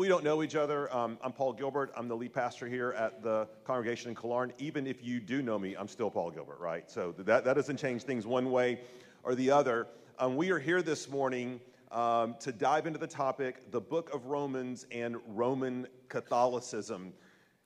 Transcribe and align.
we 0.00 0.08
don't 0.08 0.24
know 0.24 0.42
each 0.42 0.56
other, 0.56 0.90
um, 0.96 1.18
I'm 1.20 1.30
Paul 1.30 1.52
Gilbert. 1.52 1.92
I'm 1.94 2.08
the 2.08 2.16
lead 2.16 2.32
pastor 2.32 2.66
here 2.66 2.92
at 2.92 3.22
the 3.22 3.46
congregation 3.64 4.08
in 4.08 4.16
Killearn. 4.16 4.50
Even 4.56 4.86
if 4.86 5.04
you 5.04 5.20
do 5.20 5.42
know 5.42 5.58
me, 5.58 5.74
I'm 5.74 5.88
still 5.88 6.10
Paul 6.10 6.30
Gilbert, 6.30 6.58
right? 6.58 6.90
So 6.90 7.12
that, 7.18 7.44
that 7.44 7.52
doesn't 7.52 7.76
change 7.76 8.04
things 8.04 8.26
one 8.26 8.50
way 8.50 8.80
or 9.24 9.34
the 9.34 9.50
other. 9.50 9.88
Um, 10.18 10.36
we 10.36 10.52
are 10.52 10.58
here 10.58 10.80
this 10.80 11.10
morning 11.10 11.60
um, 11.92 12.34
to 12.40 12.50
dive 12.50 12.86
into 12.86 12.98
the 12.98 13.06
topic, 13.06 13.70
the 13.72 13.80
book 13.82 14.08
of 14.14 14.24
Romans 14.24 14.86
and 14.90 15.18
Roman 15.26 15.86
Catholicism. 16.08 17.12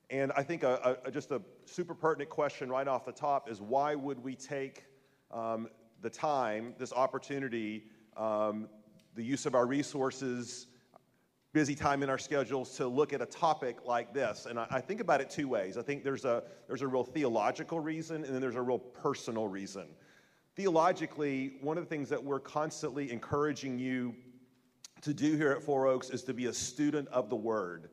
And 0.09 0.33
I 0.35 0.43
think 0.43 0.63
a, 0.63 0.97
a, 1.05 1.11
just 1.11 1.31
a 1.31 1.41
super 1.63 1.95
pertinent 1.95 2.29
question 2.29 2.69
right 2.69 2.89
off 2.89 3.05
the 3.05 3.13
top 3.13 3.49
is 3.49 3.61
why 3.61 3.95
would 3.95 4.21
we 4.21 4.35
take 4.35 4.83
um, 5.31 5.69
the 6.01 6.09
time, 6.09 6.73
this 6.77 6.91
opportunity, 6.91 7.85
um, 8.17 8.67
the 9.15 9.23
use 9.23 9.45
of 9.45 9.55
our 9.55 9.65
resources, 9.65 10.67
busy 11.55 11.73
time 11.73 12.03
in 12.03 12.09
our 12.09 12.17
schedules 12.17 12.75
to 12.75 12.85
look 12.85 13.13
at 13.13 13.21
a 13.21 13.25
topic 13.25 13.77
like 13.85 14.13
this? 14.13 14.45
And 14.45 14.59
I, 14.59 14.67
I 14.71 14.81
think 14.81 14.99
about 14.99 15.21
it 15.21 15.29
two 15.29 15.47
ways. 15.47 15.77
I 15.77 15.83
think 15.83 16.03
there's 16.03 16.25
a, 16.25 16.43
there's 16.67 16.81
a 16.81 16.87
real 16.87 17.05
theological 17.05 17.79
reason, 17.79 18.25
and 18.25 18.33
then 18.33 18.41
there's 18.41 18.57
a 18.57 18.61
real 18.61 18.77
personal 18.77 19.47
reason. 19.47 19.87
Theologically, 20.57 21.53
one 21.61 21.77
of 21.77 21.85
the 21.85 21.89
things 21.89 22.09
that 22.09 22.21
we're 22.21 22.41
constantly 22.41 23.09
encouraging 23.09 23.79
you 23.79 24.13
to 24.99 25.13
do 25.13 25.37
here 25.37 25.53
at 25.53 25.63
Four 25.63 25.87
Oaks 25.87 26.09
is 26.09 26.23
to 26.23 26.33
be 26.33 26.47
a 26.47 26.53
student 26.53 27.07
of 27.07 27.29
the 27.29 27.37
Word, 27.37 27.87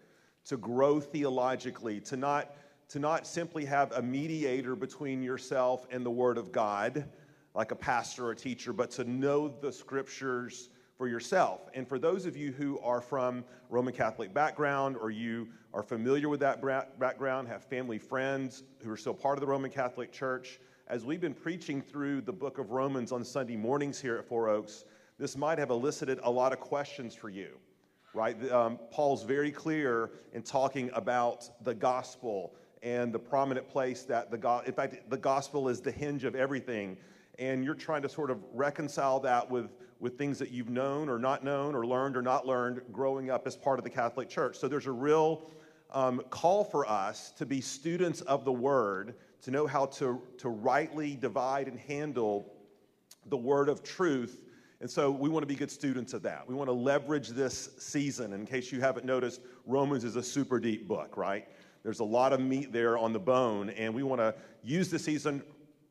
to 0.47 0.57
grow 0.57 0.99
theologically, 0.99 2.01
to 2.01 2.17
not, 2.17 2.57
to 2.89 2.99
not 2.99 3.29
simply 3.29 3.65
have 3.65 3.93
a 3.93 4.03
mediator 4.03 4.75
between 4.75 5.23
yourself 5.23 5.87
and 5.93 6.05
the 6.05 6.11
Word 6.11 6.37
of 6.37 6.51
God, 6.51 7.09
like 7.55 7.71
a 7.71 7.77
pastor 7.77 8.27
or 8.27 8.33
a 8.33 8.37
teacher, 8.37 8.73
but 8.73 8.91
to 8.91 9.05
know 9.05 9.47
the 9.47 9.71
Scriptures 9.71 10.71
for 11.03 11.09
yourself. 11.09 11.69
And 11.75 11.89
for 11.89 11.99
those 11.99 12.27
of 12.27 12.37
you 12.37 12.53
who 12.53 12.79
are 12.79 13.01
from 13.01 13.45
Roman 13.71 13.93
Catholic 13.93 14.33
background 14.33 14.97
or 14.97 15.11
you 15.11 15.49
are 15.75 15.83
familiar 15.83 16.29
with 16.29 16.39
that 16.39 16.63
background, 17.01 17.49
have 17.49 17.65
family 17.65 17.99
friends 17.99 18.63
who 18.85 18.89
are 18.93 18.97
still 18.97 19.13
part 19.13 19.37
of 19.37 19.41
the 19.41 19.49
Roman 19.49 19.69
Catholic 19.69 20.13
Church, 20.13 20.61
as 20.87 21.05
we've 21.05 21.21
been 21.21 21.35
preaching 21.35 21.83
through 21.83 22.21
the 22.21 22.33
book 22.33 22.59
of 22.59 22.71
Romans 22.71 23.11
on 23.11 23.25
Sunday 23.25 23.57
mornings 23.57 24.01
here 24.01 24.17
at 24.17 24.25
Four 24.25 24.49
Oaks, 24.49 24.85
this 25.19 25.37
might 25.37 25.59
have 25.59 25.71
elicited 25.71 26.21
a 26.23 26.31
lot 26.31 26.53
of 26.53 26.61
questions 26.61 27.17
for 27.17 27.31
you, 27.31 27.59
right? 28.15 28.37
Um, 28.53 28.79
Paul's 28.93 29.25
very 29.25 29.51
clear 29.51 30.13
in 30.33 30.43
talking 30.43 30.89
about 30.95 31.51
the 31.65 31.75
gospel 31.75 32.55
and 32.85 33.13
the 33.13 33.19
prominent 33.19 33.69
place 33.69 34.05
that 34.05 34.31
the 34.31 34.39
God, 34.39 34.69
in 34.69 34.73
fact, 34.73 35.11
the 35.11 35.19
gospel 35.19 35.69
is 35.69 35.81
the 35.81 35.91
hinge 35.91 36.23
of 36.23 36.37
everything. 36.37 36.97
And 37.41 37.65
you're 37.65 37.75
trying 37.75 38.03
to 38.03 38.09
sort 38.09 38.31
of 38.31 38.39
reconcile 38.53 39.19
that 39.21 39.51
with, 39.51 39.73
with 40.03 40.19
things 40.19 40.37
that 40.41 40.51
you've 40.51 40.69
known 40.69 41.09
or 41.09 41.19
not 41.19 41.45
known 41.45 41.77
or 41.77 41.87
learned 41.87 42.17
or 42.17 42.23
not 42.23 42.45
learned 42.45 42.83
growing 42.91 43.31
up 43.31 43.47
as 43.47 43.57
part 43.57 43.79
of 43.79 43.85
the 43.85 43.91
Catholic 43.91 44.29
Church. 44.29 44.59
So 44.59 44.67
there's 44.67 44.89
a 44.89 44.93
real 44.93 45.49
um, 45.93 46.21
call 46.29 46.65
for 46.65 46.85
us 46.91 47.31
to 47.39 47.47
be 47.47 47.61
students 47.61 48.21
of 48.23 48.45
the 48.45 48.53
Word 48.53 49.15
to 49.43 49.53
know 49.53 49.67
how 49.67 49.87
to, 49.87 50.21
to 50.39 50.49
rightly 50.49 51.15
divide 51.15 51.69
and 51.69 51.79
handle 51.79 52.53
the 53.27 53.37
word 53.37 53.69
of 53.69 53.83
truth. 53.83 54.41
And 54.81 54.91
so 54.91 55.11
we 55.11 55.29
want 55.29 55.45
to 55.45 55.47
be 55.47 55.55
good 55.55 55.71
students 55.71 56.13
of 56.13 56.23
that. 56.23 56.49
We 56.49 56.55
want 56.55 56.69
to 56.69 56.75
leverage 56.75 57.29
this 57.29 57.71
season. 57.79 58.33
In 58.33 58.47
case 58.47 58.73
you 58.73 58.81
haven't 58.81 59.07
noticed, 59.07 59.41
Romans 59.67 60.05
is 60.05 60.17
a 60.17 60.23
super 60.23 60.59
deep 60.59 60.89
book, 60.89 61.17
right? 61.17 61.47
There's 61.83 62.01
a 62.01 62.05
lot 62.05 62.33
of 62.33 62.41
meat 62.41 62.73
there 62.73 62.99
on 62.99 63.13
the 63.13 63.21
bone, 63.21 63.71
and 63.71 63.95
we 63.95 64.03
want 64.03 64.21
to 64.21 64.35
use 64.63 64.91
the 64.91 64.99
season 64.99 65.43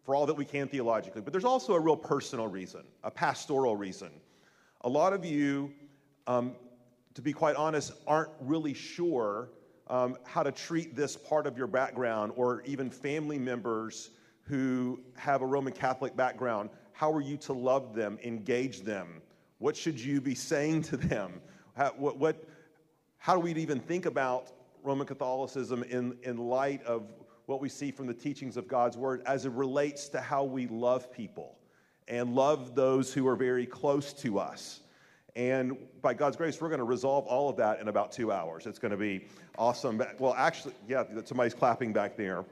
for 0.04 0.16
all 0.16 0.26
that 0.26 0.34
we 0.34 0.46
can 0.46 0.68
theologically. 0.68 1.22
But 1.22 1.34
there's 1.34 1.46
also 1.46 1.74
a 1.74 1.80
real 1.80 1.98
personal 1.98 2.48
reason, 2.48 2.84
a 3.04 3.12
pastoral 3.12 3.76
reason. 3.76 4.10
A 4.82 4.90
lot 4.90 5.14
of 5.14 5.24
you, 5.24 5.72
um, 6.28 6.56
to 7.14 7.22
be 7.22 7.34
quite 7.34 7.56
honest, 7.56 7.94
aren't 8.08 8.32
really 8.40 8.74
sure 8.74 9.50
um, 9.88 10.18
how 10.24 10.42
to 10.42 10.52
treat 10.52 10.96
this 10.96 11.16
part 11.16 11.46
of 11.46 11.58
your 11.58 11.68
background 11.68 12.32
or 12.36 12.62
even 12.66 12.90
family 12.90 13.38
members 13.38 14.12
who 14.44 15.00
have 15.16 15.42
a 15.42 15.46
Roman 15.46 15.74
Catholic 15.74 16.16
background. 16.16 16.70
How 16.94 17.12
are 17.12 17.22
you 17.22 17.38
to 17.38 17.54
love 17.54 17.94
them, 17.94 18.18
engage 18.24 18.82
them? 18.82 19.22
What 19.60 19.76
should 19.76 20.00
you 20.00 20.20
be 20.20 20.34
saying 20.34 20.84
to 20.84 20.98
them? 20.98 21.42
How, 21.76 21.94
what, 21.98 22.18
what, 22.18 22.44
how 23.18 23.36
do 23.36 23.40
we 23.40 23.54
even 23.54 23.80
think 23.80 24.06
about 24.06 24.52
Roman 24.84 25.06
Catholicism 25.06 25.84
in, 25.84 26.18
in 26.24 26.38
light 26.38 26.84
of 26.84 27.04
what 27.52 27.60
we 27.60 27.68
see 27.68 27.92
from 27.92 28.08
the 28.08 28.14
teachings 28.14 28.56
of 28.56 28.66
God's 28.66 28.98
Word 28.98 29.22
as 29.26 29.46
it 29.46 29.52
relates 29.52 30.08
to 30.10 30.22
how 30.22 30.46
we 30.46 30.68
love 30.68 31.12
people 31.12 31.58
and 32.08 32.34
love 32.34 32.76
those 32.76 33.14
who 33.14 33.28
are 33.28 33.36
very 33.36 33.66
close 33.66 34.14
to 34.14 34.40
us? 34.40 34.80
And 35.36 35.78
by 36.02 36.14
God's 36.14 36.38
grace, 36.38 36.62
we're 36.62 36.70
going 36.70 36.80
to 36.80 36.86
resolve 36.86 37.26
all 37.26 37.50
of 37.50 37.58
that 37.58 37.82
in 37.82 37.90
about 37.90 38.14
two 38.14 38.32
hours. 38.32 38.66
It's 38.66 38.80
going 38.80 38.92
to 38.92 38.98
be 38.98 39.28
awesome. 39.58 40.02
Well, 40.18 40.34
actually, 40.34 40.74
yeah, 40.88 41.04
somebody's 41.26 41.54
clapping 41.54 41.92
back 41.92 42.16
there. 42.16 42.46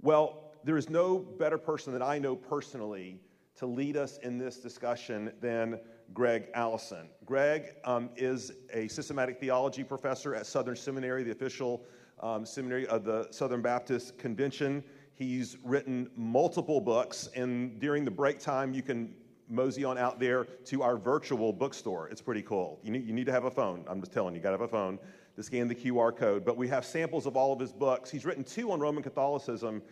Well, 0.00 0.52
there 0.62 0.76
is 0.76 0.88
no 0.88 1.18
better 1.18 1.58
person 1.58 1.92
that 1.92 2.02
I 2.02 2.18
know 2.18 2.36
personally 2.36 3.18
to 3.56 3.66
lead 3.66 3.96
us 3.96 4.18
in 4.18 4.38
this 4.38 4.58
discussion 4.58 5.32
than 5.40 5.80
Gregg 6.12 6.46
Allison. 6.54 7.08
Gregg 7.24 7.74
um, 7.84 8.10
is 8.16 8.52
a 8.72 8.86
systematic 8.86 9.40
theology 9.40 9.82
professor 9.82 10.34
at 10.34 10.46
Southern 10.46 10.76
Seminary, 10.76 11.24
the 11.24 11.32
official 11.32 11.84
um, 12.24 12.46
seminary 12.46 12.86
of 12.86 13.04
the 13.04 13.28
Southern 13.30 13.60
Baptist 13.60 14.16
Convention. 14.16 14.82
He's 15.12 15.58
written 15.62 16.10
multiple 16.16 16.80
books, 16.80 17.28
and 17.36 17.78
during 17.78 18.04
the 18.04 18.10
break 18.10 18.40
time, 18.40 18.72
you 18.72 18.82
can 18.82 19.14
mosey 19.48 19.84
on 19.84 19.98
out 19.98 20.18
there 20.18 20.44
to 20.44 20.82
our 20.82 20.96
virtual 20.96 21.52
bookstore. 21.52 22.08
It's 22.08 22.22
pretty 22.22 22.42
cool. 22.42 22.80
You 22.82 22.90
need, 22.90 23.06
you 23.06 23.12
need 23.12 23.26
to 23.26 23.32
have 23.32 23.44
a 23.44 23.50
phone. 23.50 23.84
I'm 23.86 24.00
just 24.00 24.12
telling 24.12 24.34
you, 24.34 24.38
you 24.38 24.42
got 24.42 24.50
to 24.50 24.54
have 24.54 24.62
a 24.62 24.68
phone 24.68 24.98
to 25.36 25.42
scan 25.42 25.68
the 25.68 25.74
QR 25.74 26.16
code. 26.16 26.46
But 26.46 26.56
we 26.56 26.66
have 26.68 26.84
samples 26.86 27.26
of 27.26 27.36
all 27.36 27.52
of 27.52 27.60
his 27.60 27.72
books. 27.72 28.10
He's 28.10 28.24
written 28.24 28.42
two 28.42 28.72
on 28.72 28.80
Roman 28.80 29.02
Catholicism. 29.02 29.82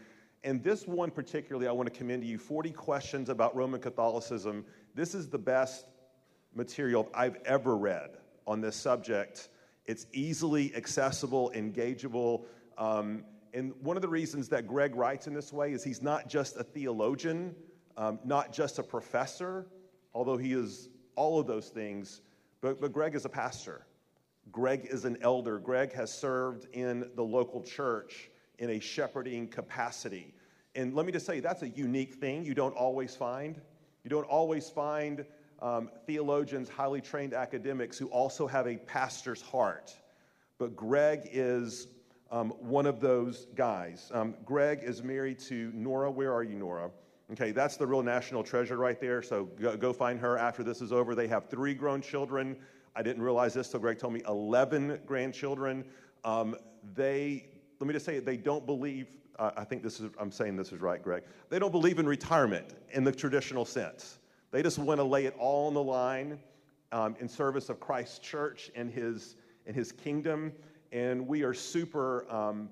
And 0.43 0.65
this 0.65 0.89
one 0.89 1.11
particularly, 1.11 1.69
I 1.69 1.73
want 1.73 1.93
to 1.93 1.97
commend 1.97 2.23
to 2.23 2.29
you 2.29 2.39
40 2.39 2.71
questions 2.71 3.29
about 3.29 3.55
Roman 3.55 3.81
Catholicism. 3.81 4.65
This 4.95 5.15
is 5.15 5.29
the 5.29 5.39
best 5.39 5.87
material 6.55 7.09
I've 7.15 7.37
ever 7.45 7.77
read 7.77 8.17
on 8.47 8.63
this 8.63 8.75
subject. 8.75 9.51
It's 9.87 10.07
easily 10.13 10.75
accessible, 10.75 11.53
engageable. 11.55 12.45
Um, 12.79 13.25
and 13.55 13.73
one 13.81 13.97
of 13.97 14.03
the 14.03 14.09
reasons 14.09 14.49
that 14.49 14.67
Gregg 14.67 14.95
writes 14.95 15.27
in 15.27 15.35
this 15.35 15.53
way 15.53 15.73
is 15.73 15.85
he's 15.85 16.03
not 16.03 16.29
just 16.29 16.57
a 16.57 16.65
theologian 16.65 17.55
um, 17.97 18.19
not 18.25 18.53
just 18.53 18.79
a 18.79 18.83
professor, 18.83 19.67
although 20.15 20.37
he 20.37 20.53
is 20.53 20.89
all 21.15 21.39
of 21.39 21.47
those 21.47 21.69
things, 21.69 22.23
but, 22.61 22.81
but 22.81 22.93
Gregg 22.93 23.15
is 23.15 23.25
a 23.25 23.29
pastor. 23.29 23.87
Gregg 24.51 24.87
is 24.91 25.05
an 25.05 25.19
elder. 25.23 25.59
Gregg 25.59 25.93
has 25.93 26.13
served 26.13 26.67
in 26.73 27.11
the 27.15 27.23
local 27.23 27.63
church 27.63 28.31
in 28.59 28.71
a 28.71 28.81
shepherding 28.81 29.49
capacity. 29.49 30.35
And 30.75 30.95
let 30.95 31.07
me 31.07 31.13
just 31.13 31.27
say, 31.27 31.41
that's 31.41 31.63
a 31.63 31.69
unique 31.69 32.15
thing 32.15 32.45
you 32.45 32.55
don't 32.55 32.75
always 32.75 33.15
find. 33.15 33.61
You 34.05 34.11
don't 34.11 34.25
always 34.25 34.71
find 34.71 35.25
um, 35.63 35.89
theologians, 36.07 36.69
highly 36.69 37.01
trained 37.01 37.33
academics 37.33 37.97
who 37.97 38.07
also 38.09 38.47
have 38.47 38.67
a 38.67 38.77
pastor's 38.77 39.41
heart. 39.41 39.95
But 40.59 40.77
Gregg 40.77 41.29
is 41.33 41.87
um, 42.31 42.51
one 42.59 42.85
of 42.85 43.01
those 43.01 43.47
guys. 43.55 44.11
Um, 44.13 44.35
Gregg 44.45 44.81
is 44.83 45.03
married 45.03 45.39
to 45.41 45.71
Nora. 45.73 46.11
Where 46.11 46.33
are 46.35 46.43
you, 46.43 46.57
Nora? 46.57 46.91
Okay, 47.33 47.53
that's 47.53 47.77
the 47.77 47.87
real 47.87 48.03
national 48.03 48.43
treasure 48.43 48.77
right 48.77 49.01
there. 49.01 49.23
So 49.23 49.45
go, 49.45 49.77
go, 49.77 49.93
find 49.93 50.19
her 50.21 50.37
after 50.37 50.63
this 50.63 50.83
is 50.83 50.93
over. 50.93 51.15
They 51.15 51.29
have 51.29 51.49
three 51.49 51.75
grown 51.75 52.03
children. 52.03 52.57
I 52.95 53.03
didn't 53.03 53.23
realize 53.23 53.55
this, 53.55 53.71
so 53.71 53.79
Gregg 53.79 53.99
told 53.99 54.13
me 54.13 54.23
11 54.29 55.01
grandchildren. 55.07 55.85
Um, 56.25 56.57
they, 56.95 57.47
let 57.81 57.87
me 57.87 57.95
just 57.95 58.05
say, 58.05 58.19
they 58.19 58.37
don't 58.37 58.67
believe, 58.67 59.07
uh, 59.39 59.53
I 59.57 59.65
think 59.65 59.83
this 59.83 60.01
is, 60.01 60.11
I'm 60.19 60.31
saying 60.31 60.57
this 60.57 60.73
is 60.73 60.81
right, 60.81 61.03
Gregg. 61.03 61.23
They 61.49 61.59
don't 61.59 61.71
believe 61.71 61.99
in 61.99 62.07
retirement 62.07 62.75
in 62.91 63.05
the 63.05 63.13
traditional 63.13 63.65
sense. 63.65 64.19
They 64.53 64.63
just 64.63 64.79
want 64.79 65.01
to 65.01 65.05
lay 65.05 65.25
it 65.25 65.35
all 65.39 65.67
on 65.69 65.75
the 65.75 65.83
line 65.83 66.39
um, 66.93 67.17
in 67.19 67.27
service 67.27 67.71
of 67.71 67.81
Christ's 67.81 68.19
church 68.19 68.71
and 68.75 68.91
his, 68.91 69.37
and 69.67 69.75
his 69.75 69.93
kingdom. 69.93 70.53
And 70.93 71.27
we 71.27 71.43
are 71.43 71.55
super 71.55 72.31
um, 72.31 72.69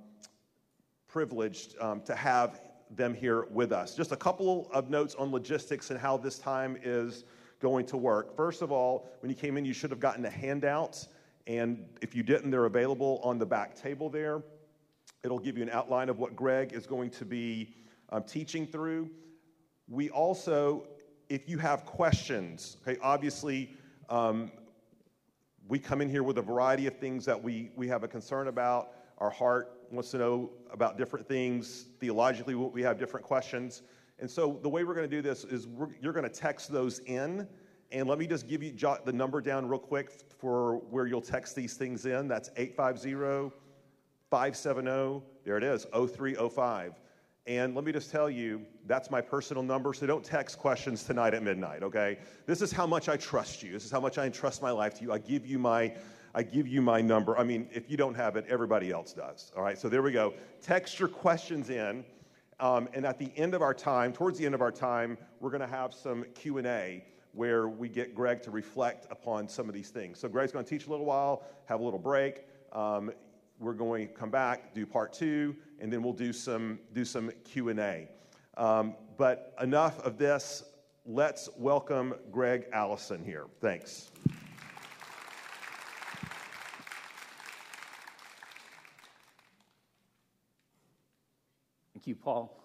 privileged 1.08 1.74
um, 1.80 2.02
to 2.02 2.14
have 2.14 2.60
them 2.90 3.14
here 3.14 3.46
with 3.50 3.72
us. 3.72 3.94
Just 3.94 4.12
a 4.12 4.16
couple 4.16 4.68
of 4.74 4.90
notes 4.90 5.14
on 5.14 5.32
logistics 5.32 5.90
and 5.90 5.98
how 5.98 6.18
this 6.18 6.38
time 6.38 6.76
is 6.82 7.24
going 7.60 7.86
to 7.86 7.96
work. 7.96 8.36
First 8.36 8.60
of 8.60 8.70
all, 8.70 9.08
when 9.20 9.30
you 9.30 9.36
came 9.36 9.56
in, 9.56 9.64
you 9.64 9.72
should 9.72 9.90
have 9.90 10.00
gotten 10.00 10.26
a 10.26 10.30
handout. 10.30 11.06
And 11.46 11.86
if 12.02 12.14
you 12.14 12.22
didn't, 12.22 12.50
they're 12.50 12.66
available 12.66 13.22
on 13.24 13.38
the 13.38 13.46
back 13.46 13.74
table 13.74 14.10
there. 14.10 14.42
It'll 15.24 15.38
give 15.38 15.56
you 15.56 15.62
an 15.62 15.70
outline 15.70 16.10
of 16.10 16.18
what 16.18 16.36
Gregg 16.36 16.74
is 16.74 16.86
going 16.86 17.08
to 17.12 17.24
be 17.24 17.74
um, 18.10 18.22
teaching 18.24 18.66
through. 18.66 19.08
We 19.88 20.10
also, 20.10 20.86
if 21.30 21.48
you 21.48 21.58
have 21.58 21.86
questions, 21.86 22.76
okay, 22.82 22.98
obviously, 23.00 23.70
um, 24.10 24.50
we 25.68 25.78
come 25.78 26.00
in 26.00 26.10
here 26.10 26.24
with 26.24 26.38
a 26.38 26.42
variety 26.42 26.88
of 26.88 26.96
things 26.98 27.24
that 27.24 27.40
we, 27.40 27.70
we 27.76 27.86
have 27.86 28.02
a 28.02 28.08
concern 28.08 28.48
about. 28.48 28.94
Our 29.18 29.30
heart 29.30 29.78
wants 29.92 30.10
to 30.10 30.18
know 30.18 30.50
about 30.72 30.98
different 30.98 31.28
things. 31.28 31.86
Theologically, 32.00 32.56
we 32.56 32.82
have 32.82 32.98
different 32.98 33.24
questions. 33.24 33.82
And 34.18 34.28
so 34.28 34.58
the 34.60 34.68
way 34.68 34.82
we're 34.82 34.94
going 34.94 35.08
to 35.08 35.16
do 35.16 35.22
this 35.22 35.44
is 35.44 35.68
you're 36.02 36.12
going 36.12 36.28
to 36.28 36.28
text 36.28 36.72
those 36.72 36.98
in, 37.06 37.46
And 37.92 38.08
let 38.08 38.18
me 38.18 38.26
just 38.26 38.48
give 38.48 38.60
you 38.60 38.72
jot 38.72 39.06
the 39.06 39.12
number 39.12 39.40
down 39.40 39.68
real 39.68 39.78
quick 39.78 40.10
for 40.36 40.78
where 40.90 41.06
you'll 41.06 41.20
text 41.20 41.54
these 41.54 41.74
things 41.74 42.06
in. 42.06 42.26
That's 42.26 42.50
850 42.56 43.56
570, 44.30 45.22
there 45.44 45.56
it 45.56 45.64
is, 45.64 45.86
0305. 45.92 46.99
And 47.46 47.74
let 47.74 47.84
me 47.84 47.92
just 47.92 48.10
tell 48.10 48.28
you, 48.28 48.64
that's 48.86 49.10
my 49.10 49.20
personal 49.20 49.62
number, 49.62 49.94
so 49.94 50.06
don't 50.06 50.24
text 50.24 50.58
questions 50.58 51.04
tonight 51.04 51.32
at 51.32 51.42
midnight, 51.42 51.82
okay? 51.82 52.18
This 52.46 52.60
is 52.60 52.70
how 52.70 52.86
much 52.86 53.08
I 53.08 53.16
trust 53.16 53.62
you. 53.62 53.72
This 53.72 53.84
is 53.84 53.90
how 53.90 54.00
much 54.00 54.18
I 54.18 54.26
entrust 54.26 54.60
my 54.60 54.70
life 54.70 54.94
to 54.98 55.02
you. 55.02 55.12
I 55.12 55.18
give 55.18 55.46
you 55.46 55.58
my 55.58 55.94
I 56.32 56.44
give 56.44 56.68
you 56.68 56.80
my 56.80 57.00
number. 57.00 57.36
I 57.36 57.42
mean, 57.42 57.68
if 57.72 57.90
you 57.90 57.96
don't 57.96 58.14
have 58.14 58.36
it, 58.36 58.44
everybody 58.48 58.92
else 58.92 59.12
does. 59.12 59.50
All 59.56 59.64
right, 59.64 59.76
so 59.76 59.88
there 59.88 60.00
we 60.00 60.12
go. 60.12 60.32
Text 60.62 61.00
your 61.00 61.08
questions 61.08 61.70
in, 61.70 62.04
um, 62.60 62.88
and 62.94 63.04
at 63.04 63.18
the 63.18 63.32
end 63.36 63.52
of 63.52 63.62
our 63.62 63.74
time, 63.74 64.12
towards 64.12 64.38
the 64.38 64.46
end 64.46 64.54
of 64.54 64.62
our 64.62 64.70
time, 64.70 65.18
we're 65.40 65.50
going 65.50 65.60
to 65.60 65.66
have 65.66 65.92
some 65.92 66.24
Q 66.34 66.58
and 66.58 66.68
A 66.68 67.04
where 67.32 67.68
we 67.68 67.88
get 67.88 68.14
Gregg 68.14 68.42
to 68.42 68.52
reflect 68.52 69.08
upon 69.10 69.48
some 69.48 69.68
of 69.68 69.74
these 69.74 69.90
things. 69.90 70.20
So 70.20 70.28
Gregg's 70.28 70.52
going 70.52 70.64
to 70.64 70.68
teach 70.68 70.86
a 70.86 70.90
little 70.90 71.06
while, 71.06 71.42
have 71.64 71.80
a 71.80 71.82
little 71.82 71.98
break. 71.98 72.44
Um, 72.72 73.10
we're 73.58 73.74
going 73.74 74.08
to 74.08 74.14
come 74.14 74.30
back, 74.30 74.72
do 74.72 74.86
part 74.86 75.12
two, 75.12 75.56
and 75.80 75.92
then 75.92 76.02
we'll 76.02 76.12
do 76.12 76.32
some 76.32 76.78
do 76.92 77.04
some 77.04 77.30
Q 77.44 77.70
and 77.70 77.80
A. 77.80 78.08
Um, 78.56 78.94
but 79.16 79.54
enough 79.60 79.98
of 80.00 80.18
this. 80.18 80.64
Let's 81.06 81.48
welcome 81.56 82.14
Gregg 82.30 82.66
Allison 82.72 83.24
here. 83.24 83.46
Thanks. 83.60 84.10
Thank 91.94 92.06
you, 92.06 92.14
Paul. 92.14 92.56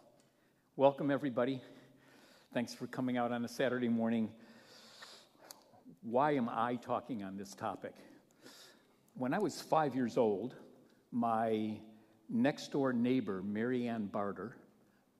Welcome, 0.75 1.11
everybody. 1.11 1.61
Thanks 2.53 2.73
for 2.73 2.87
coming 2.87 3.17
out 3.17 3.31
on 3.31 3.43
a 3.43 3.47
Saturday 3.47 3.89
morning. 3.89 4.29
Why 6.01 6.31
am 6.35 6.49
I 6.49 6.75
talking 6.75 7.23
on 7.23 7.35
this 7.35 7.53
topic? 7.55 7.93
When 9.13 9.33
I 9.33 9.39
was 9.39 9.61
five 9.61 9.95
years 9.95 10.17
old, 10.17 10.55
my 11.11 11.79
next 12.29 12.71
door 12.71 12.93
neighbor, 12.93 13.41
Marianne 13.41 14.07
Barter, 14.07 14.55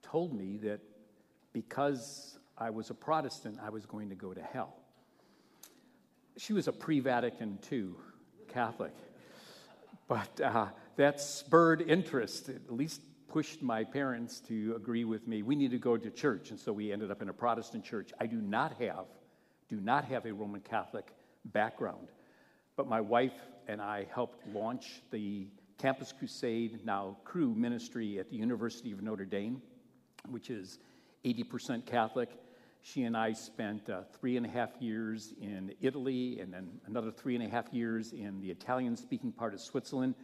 told 0.02 0.34
me 0.34 0.58
that 0.58 0.80
because 1.54 2.38
I 2.58 2.70
was 2.70 2.90
a 2.90 2.94
Protestant, 2.94 3.60
I 3.62 3.70
was 3.70 3.86
going 3.86 4.10
to 4.10 4.16
go 4.16 4.34
to 4.34 4.42
hell. 4.42 4.76
She 6.38 6.54
was 6.54 6.68
a 6.68 6.74
pre 6.74 7.00
Vatican 7.00 7.60
II 7.72 7.90
Catholic, 8.50 8.94
but 10.08 10.40
uh, 10.42 10.68
that 10.98 11.20
spurred 11.20 11.82
interest, 11.82 12.50
at 12.50 12.72
least 12.72 13.02
pushed 13.28 13.62
my 13.62 13.84
parents 13.84 14.40
to 14.40 14.74
agree 14.76 15.04
with 15.04 15.28
me. 15.28 15.44
We 15.44 15.56
need 15.56 15.72
to 15.72 15.78
go 15.78 15.98
to 15.98 16.10
church, 16.10 16.52
and 16.52 16.60
so 16.60 16.72
we 16.72 16.92
ended 16.92 17.12
up 17.12 17.22
in 17.22 17.30
a 17.30 17.34
Protestant 17.34 17.84
church. 17.84 18.12
I 18.20 18.28
do 18.28 18.40
not 18.40 18.74
have, 18.80 19.06
do 19.68 19.80
not 19.80 20.06
have 20.06 20.26
a 20.26 20.34
Roman 20.34 20.62
Catholic 20.62 21.12
background, 21.46 22.08
but 22.76 22.88
my 22.88 23.02
wife 23.02 23.34
and 23.68 23.82
I 23.82 24.08
helped 24.14 24.48
launch 24.48 25.02
the 25.12 25.48
Campus 25.78 26.14
Crusade, 26.18 26.86
now 26.86 27.18
Cru 27.24 27.54
ministry 27.54 28.20
at 28.20 28.30
the 28.30 28.36
University 28.36 28.92
of 28.92 29.02
Notre 29.02 29.26
Dame, 29.26 29.62
which 30.30 30.50
is 30.50 30.80
80% 31.24 31.86
Catholic. 31.86 32.30
She 32.82 33.04
and 33.04 33.18
I 33.18 33.34
spent 33.34 33.90
uh, 33.90 34.02
three 34.20 34.38
and 34.38 34.46
a 34.46 34.50
half 34.50 34.70
years 34.80 35.34
in 35.42 35.74
Italy 35.82 36.40
and 36.40 36.54
then 36.54 36.70
another 36.86 37.12
three 37.12 37.36
and 37.36 37.44
a 37.44 37.50
half 37.50 37.74
years 37.74 38.14
in 38.14 38.40
the 38.42 38.52
Italian 38.52 38.96
speaking 38.96 39.32
part 39.32 39.54
of 39.54 39.62
Switzerland 39.62 40.16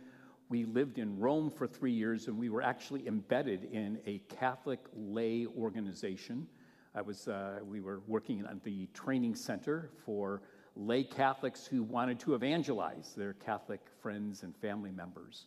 we 0.51 0.65
lived 0.65 0.97
in 0.97 1.17
Rome 1.17 1.49
for 1.49 1.65
three 1.65 1.93
years, 1.93 2.27
and 2.27 2.37
we 2.37 2.49
were 2.49 2.61
actually 2.61 3.07
embedded 3.07 3.69
in 3.71 4.01
a 4.05 4.17
Catholic 4.27 4.81
lay 4.93 5.47
organization. 5.57 6.45
I 6.93 7.01
was, 7.01 7.29
uh, 7.29 7.59
we 7.63 7.79
were 7.79 8.01
working 8.05 8.45
at 8.45 8.61
the 8.61 8.87
training 8.87 9.35
center 9.35 9.89
for 10.05 10.41
lay 10.75 11.03
Catholics 11.03 11.65
who 11.65 11.83
wanted 11.83 12.19
to 12.19 12.35
evangelize 12.35 13.13
their 13.15 13.33
Catholic 13.33 13.81
friends 14.01 14.43
and 14.43 14.55
family 14.57 14.91
members. 14.91 15.45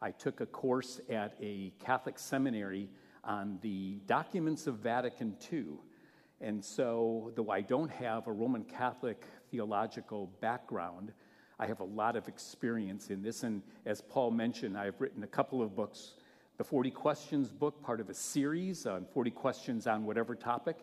I 0.00 0.10
took 0.10 0.40
a 0.40 0.46
course 0.46 1.00
at 1.08 1.36
a 1.40 1.72
Catholic 1.84 2.18
seminary 2.18 2.88
on 3.24 3.58
the 3.62 4.00
documents 4.06 4.66
of 4.66 4.76
Vatican 4.76 5.36
II. 5.52 5.66
And 6.40 6.64
so, 6.64 7.30
though 7.36 7.50
I 7.50 7.60
don't 7.60 7.90
have 7.90 8.26
a 8.26 8.32
Roman 8.32 8.64
Catholic 8.64 9.24
theological 9.50 10.26
background, 10.40 11.12
I 11.58 11.66
have 11.66 11.80
a 11.80 11.84
lot 11.84 12.16
of 12.16 12.26
experience 12.26 13.10
in 13.10 13.22
this. 13.22 13.44
And 13.44 13.62
as 13.86 14.00
Paul 14.00 14.32
mentioned, 14.32 14.76
I've 14.76 15.00
written 15.00 15.22
a 15.22 15.28
couple 15.28 15.62
of 15.62 15.76
books 15.76 16.14
the 16.58 16.64
40 16.64 16.90
Questions 16.90 17.50
book, 17.50 17.82
part 17.82 18.00
of 18.00 18.10
a 18.10 18.14
series 18.14 18.86
on 18.86 19.06
40 19.06 19.30
questions 19.30 19.86
on 19.86 20.04
whatever 20.04 20.34
topic. 20.34 20.76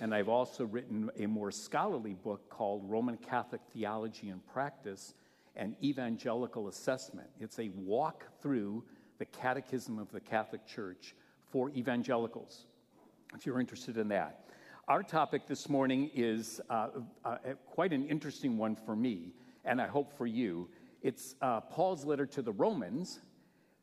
And 0.00 0.14
I've 0.14 0.28
also 0.28 0.64
written 0.64 1.10
a 1.18 1.26
more 1.26 1.50
scholarly 1.50 2.14
book 2.14 2.48
called 2.48 2.88
Roman 2.88 3.16
Catholic 3.16 3.60
Theology 3.72 4.30
and 4.30 4.44
Practice 4.46 5.14
and 5.54 5.76
Evangelical 5.82 6.68
Assessment. 6.68 7.28
It's 7.38 7.58
a 7.58 7.68
walk 7.76 8.24
through 8.40 8.84
the 9.18 9.26
Catechism 9.26 9.98
of 9.98 10.10
the 10.10 10.20
Catholic 10.20 10.66
Church 10.66 11.14
for 11.50 11.70
evangelicals, 11.70 12.66
if 13.34 13.44
you're 13.44 13.60
interested 13.60 13.98
in 13.98 14.08
that. 14.08 14.46
Our 14.88 15.02
topic 15.02 15.46
this 15.46 15.68
morning 15.68 16.10
is 16.14 16.60
uh, 16.70 16.88
uh, 17.24 17.36
quite 17.66 17.92
an 17.92 18.08
interesting 18.08 18.58
one 18.58 18.74
for 18.74 18.96
me 18.96 19.34
and 19.64 19.80
I 19.80 19.86
hope 19.86 20.16
for 20.16 20.26
you. 20.26 20.68
It's 21.02 21.34
uh, 21.42 21.60
Paul's 21.60 22.04
letter 22.04 22.26
to 22.26 22.42
the 22.42 22.52
Romans 22.52 23.20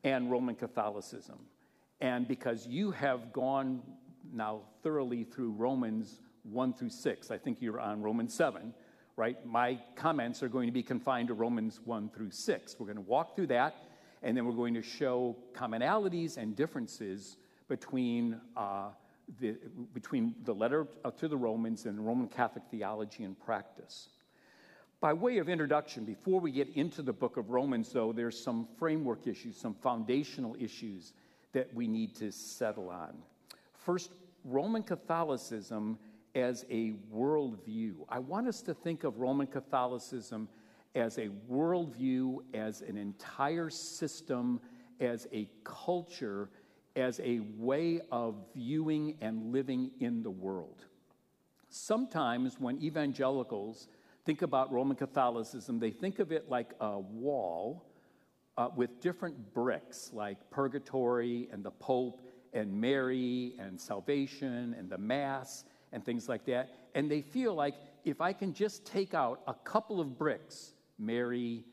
and 0.04 0.30
Roman 0.30 0.54
Catholicism. 0.54 1.38
And 2.00 2.26
because 2.26 2.66
you 2.66 2.90
have 2.92 3.32
gone 3.32 3.82
now 4.32 4.62
thoroughly 4.82 5.24
through 5.24 5.52
Romans 5.52 6.20
1 6.44 6.74
through 6.74 6.90
6, 6.90 7.30
I 7.30 7.38
think 7.38 7.58
you're 7.60 7.80
on 7.80 8.02
Romans 8.02 8.34
7, 8.34 8.72
right? 9.16 9.44
My 9.46 9.78
comments 9.96 10.42
are 10.42 10.48
going 10.48 10.66
to 10.66 10.72
be 10.72 10.82
confined 10.82 11.28
to 11.28 11.34
Romans 11.34 11.80
1 11.84 12.10
through 12.10 12.30
6. 12.30 12.76
We're 12.78 12.86
going 12.86 12.96
to 12.96 13.02
walk 13.02 13.36
through 13.36 13.48
that, 13.48 13.74
and 14.22 14.36
then 14.36 14.46
we're 14.46 14.52
going 14.52 14.74
to 14.74 14.82
show 14.82 15.36
commonalities 15.54 16.36
and 16.36 16.56
differences 16.56 17.36
between. 17.68 18.40
Uh, 18.56 18.90
the, 19.38 19.56
between 19.94 20.34
the 20.44 20.52
letter 20.52 20.86
to 21.18 21.28
the 21.28 21.36
Romans 21.36 21.86
and 21.86 22.04
Roman 22.04 22.28
Catholic 22.28 22.64
theology 22.70 23.22
and 23.22 23.38
practice. 23.38 24.08
By 25.00 25.12
way 25.12 25.38
of 25.38 25.48
introduction, 25.48 26.04
before 26.04 26.40
we 26.40 26.50
get 26.50 26.68
into 26.76 27.00
the 27.00 27.12
book 27.12 27.36
of 27.36 27.50
Romans, 27.50 27.90
though, 27.92 28.12
there's 28.12 28.38
some 28.38 28.68
framework 28.78 29.26
issues, 29.26 29.56
some 29.56 29.74
foundational 29.74 30.56
issues 30.58 31.12
that 31.52 31.72
we 31.74 31.86
need 31.86 32.14
to 32.16 32.30
settle 32.30 32.90
on. 32.90 33.14
First, 33.80 34.12
Roman 34.44 34.82
Catholicism 34.82 35.98
as 36.34 36.64
a 36.70 36.92
worldview. 37.12 37.94
I 38.08 38.18
want 38.18 38.46
us 38.46 38.60
to 38.62 38.74
think 38.74 39.04
of 39.04 39.18
Roman 39.18 39.46
Catholicism 39.46 40.48
as 40.94 41.18
a 41.18 41.28
worldview, 41.50 42.38
as 42.52 42.82
an 42.82 42.96
entire 42.96 43.70
system, 43.70 44.60
as 45.00 45.26
a 45.32 45.48
culture, 45.64 46.50
as 46.94 47.20
a 47.20 47.40
way 47.56 48.00
of 48.12 48.36
viewing 48.54 49.16
and 49.20 49.50
living 49.52 49.90
in 50.00 50.22
the 50.22 50.30
world. 50.30 50.84
Sometimes 51.70 52.60
when 52.60 52.82
evangelicals 52.82 53.88
think 54.26 54.42
about 54.42 54.70
Roman 54.70 54.96
Catholicism, 54.96 55.78
they 55.78 55.90
think 55.90 56.18
of 56.18 56.32
it 56.32 56.50
like 56.50 56.74
a 56.80 56.98
wall 56.98 57.86
uh, 58.58 58.68
with 58.76 59.00
different 59.00 59.54
bricks, 59.54 60.10
like 60.12 60.50
purgatory 60.50 61.48
and 61.50 61.64
the 61.64 61.70
Pope 61.70 62.20
and 62.52 62.72
Mary 62.80 63.54
and 63.58 63.80
salvation 63.80 64.74
and 64.78 64.90
the 64.90 64.98
Mass 64.98 65.64
and 65.92 66.04
things 66.04 66.28
like 66.28 66.44
that. 66.46 66.70
And 66.94 67.10
they 67.10 67.22
feel 67.22 67.54
like 67.54 67.74
if 68.04 68.20
I 68.20 68.32
can 68.32 68.52
just 68.52 68.84
take 68.84 69.14
out 69.14 69.42
a 69.46 69.54
couple 69.54 70.00
of 70.00 70.18
bricks, 70.18 70.74
Mary, 70.98 71.64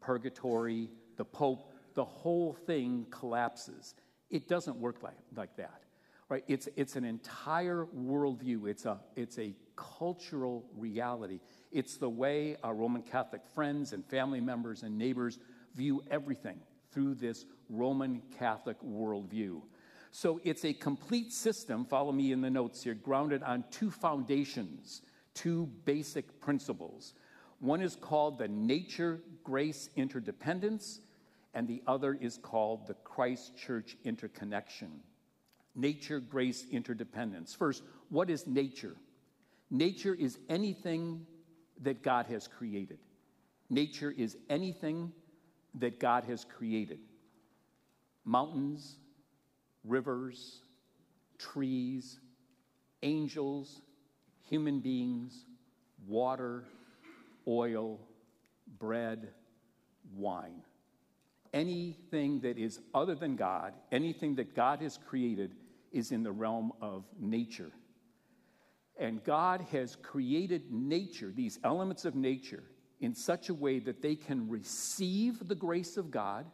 purgatory, 0.00 0.90
the 1.16 1.24
Pope, 1.24 1.72
the 1.94 2.04
whole 2.04 2.52
thing 2.52 3.06
collapses. 3.10 3.94
It 4.30 4.48
doesn't 4.48 4.76
work 4.76 5.02
like, 5.02 5.16
like 5.36 5.56
that. 5.56 5.80
Right? 6.28 6.44
It's, 6.48 6.68
it's 6.76 6.96
an 6.96 7.04
entire 7.04 7.86
worldview. 7.96 8.66
It's 8.68 8.86
a, 8.86 8.98
it's 9.14 9.38
a 9.38 9.54
cultural 9.76 10.64
reality. 10.76 11.40
It's 11.70 11.96
the 11.96 12.08
way 12.08 12.56
our 12.62 12.74
Roman 12.74 13.02
Catholic 13.02 13.42
friends 13.54 13.92
and 13.92 14.04
family 14.06 14.40
members 14.40 14.82
and 14.82 14.96
neighbors 14.96 15.38
view 15.74 16.02
everything 16.10 16.58
through 16.92 17.14
this 17.16 17.44
Roman 17.68 18.22
Catholic 18.38 18.80
worldview. 18.82 19.60
So 20.16 20.40
it's 20.44 20.64
a 20.64 20.72
complete 20.72 21.32
system, 21.32 21.84
follow 21.84 22.12
me 22.12 22.30
in 22.30 22.40
the 22.40 22.48
notes 22.48 22.84
here, 22.84 22.94
grounded 22.94 23.42
on 23.42 23.64
two 23.72 23.90
foundations, 23.90 25.02
two 25.34 25.66
basic 25.84 26.40
principles. 26.40 27.14
One 27.58 27.82
is 27.82 27.96
called 27.96 28.38
the 28.38 28.46
nature 28.46 29.22
grace 29.42 29.90
interdependence, 29.96 31.00
and 31.52 31.66
the 31.66 31.82
other 31.88 32.14
is 32.14 32.38
called 32.38 32.86
the 32.86 32.94
Christ 32.94 33.56
Church 33.56 33.96
interconnection. 34.04 35.00
Nature 35.74 36.20
grace 36.20 36.64
interdependence. 36.70 37.52
First, 37.52 37.82
what 38.08 38.30
is 38.30 38.46
nature? 38.46 38.94
Nature 39.68 40.14
is 40.14 40.38
anything 40.48 41.26
that 41.82 42.04
God 42.04 42.26
has 42.26 42.46
created. 42.46 43.00
Nature 43.68 44.14
is 44.16 44.36
anything 44.48 45.10
that 45.74 45.98
God 45.98 46.22
has 46.22 46.44
created 46.44 47.00
mountains, 48.24 48.96
rivers, 49.84 50.62
trees, 51.38 52.18
angels, 53.02 53.82
human 54.48 54.80
beings, 54.80 55.44
water, 56.06 56.64
oil, 57.46 58.00
bread, 58.78 59.28
wine. 60.14 60.62
Anything 61.52 62.40
that 62.40 62.58
is 62.58 62.80
other 62.94 63.14
than 63.14 63.36
God, 63.36 63.74
anything 63.92 64.34
that 64.36 64.54
God 64.54 64.80
has 64.80 64.98
created, 65.08 65.54
is 65.92 66.10
in 66.10 66.24
the 66.24 66.32
realm 66.32 66.72
of 66.80 67.04
nature. 67.20 67.70
And 68.98 69.22
God 69.22 69.64
has 69.72 69.96
created 69.96 70.72
nature, 70.72 71.32
these 71.34 71.58
elements 71.62 72.04
of 72.04 72.14
nature, 72.14 72.64
in 73.00 73.14
such 73.14 73.48
a 73.48 73.54
way 73.54 73.78
that 73.80 74.02
they 74.02 74.16
can 74.16 74.48
receive 74.48 75.46
the 75.46 75.54
grace 75.54 75.96
of 75.96 76.10
God 76.10 76.46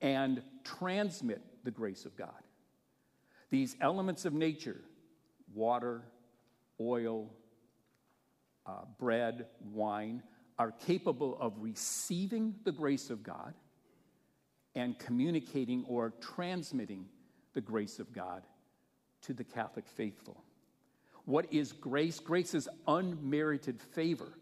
and 0.00 0.42
transmit 0.64 1.42
the 1.64 1.70
grace 1.70 2.04
of 2.04 2.16
God. 2.16 2.42
These 3.50 3.76
elements 3.80 4.24
of 4.24 4.32
nature, 4.32 4.80
water, 5.54 6.02
oil, 6.80 7.30
uh, 8.66 8.84
bread, 8.98 9.46
wine, 9.72 10.22
are 10.58 10.72
capable 10.72 11.36
of 11.40 11.54
receiving 11.58 12.54
the 12.64 12.72
grace 12.72 13.10
of 13.10 13.22
God 13.22 13.54
and 14.74 14.98
communicating 14.98 15.84
or 15.88 16.12
transmitting 16.20 17.06
the 17.54 17.60
grace 17.60 17.98
of 17.98 18.12
God 18.12 18.42
to 19.22 19.34
the 19.34 19.44
Catholic 19.44 19.88
faithful. 19.88 20.44
What 21.24 21.52
is 21.52 21.72
grace? 21.72 22.20
Grace 22.20 22.54
is 22.54 22.68
unmerited 22.86 23.80
favor. 23.80 24.32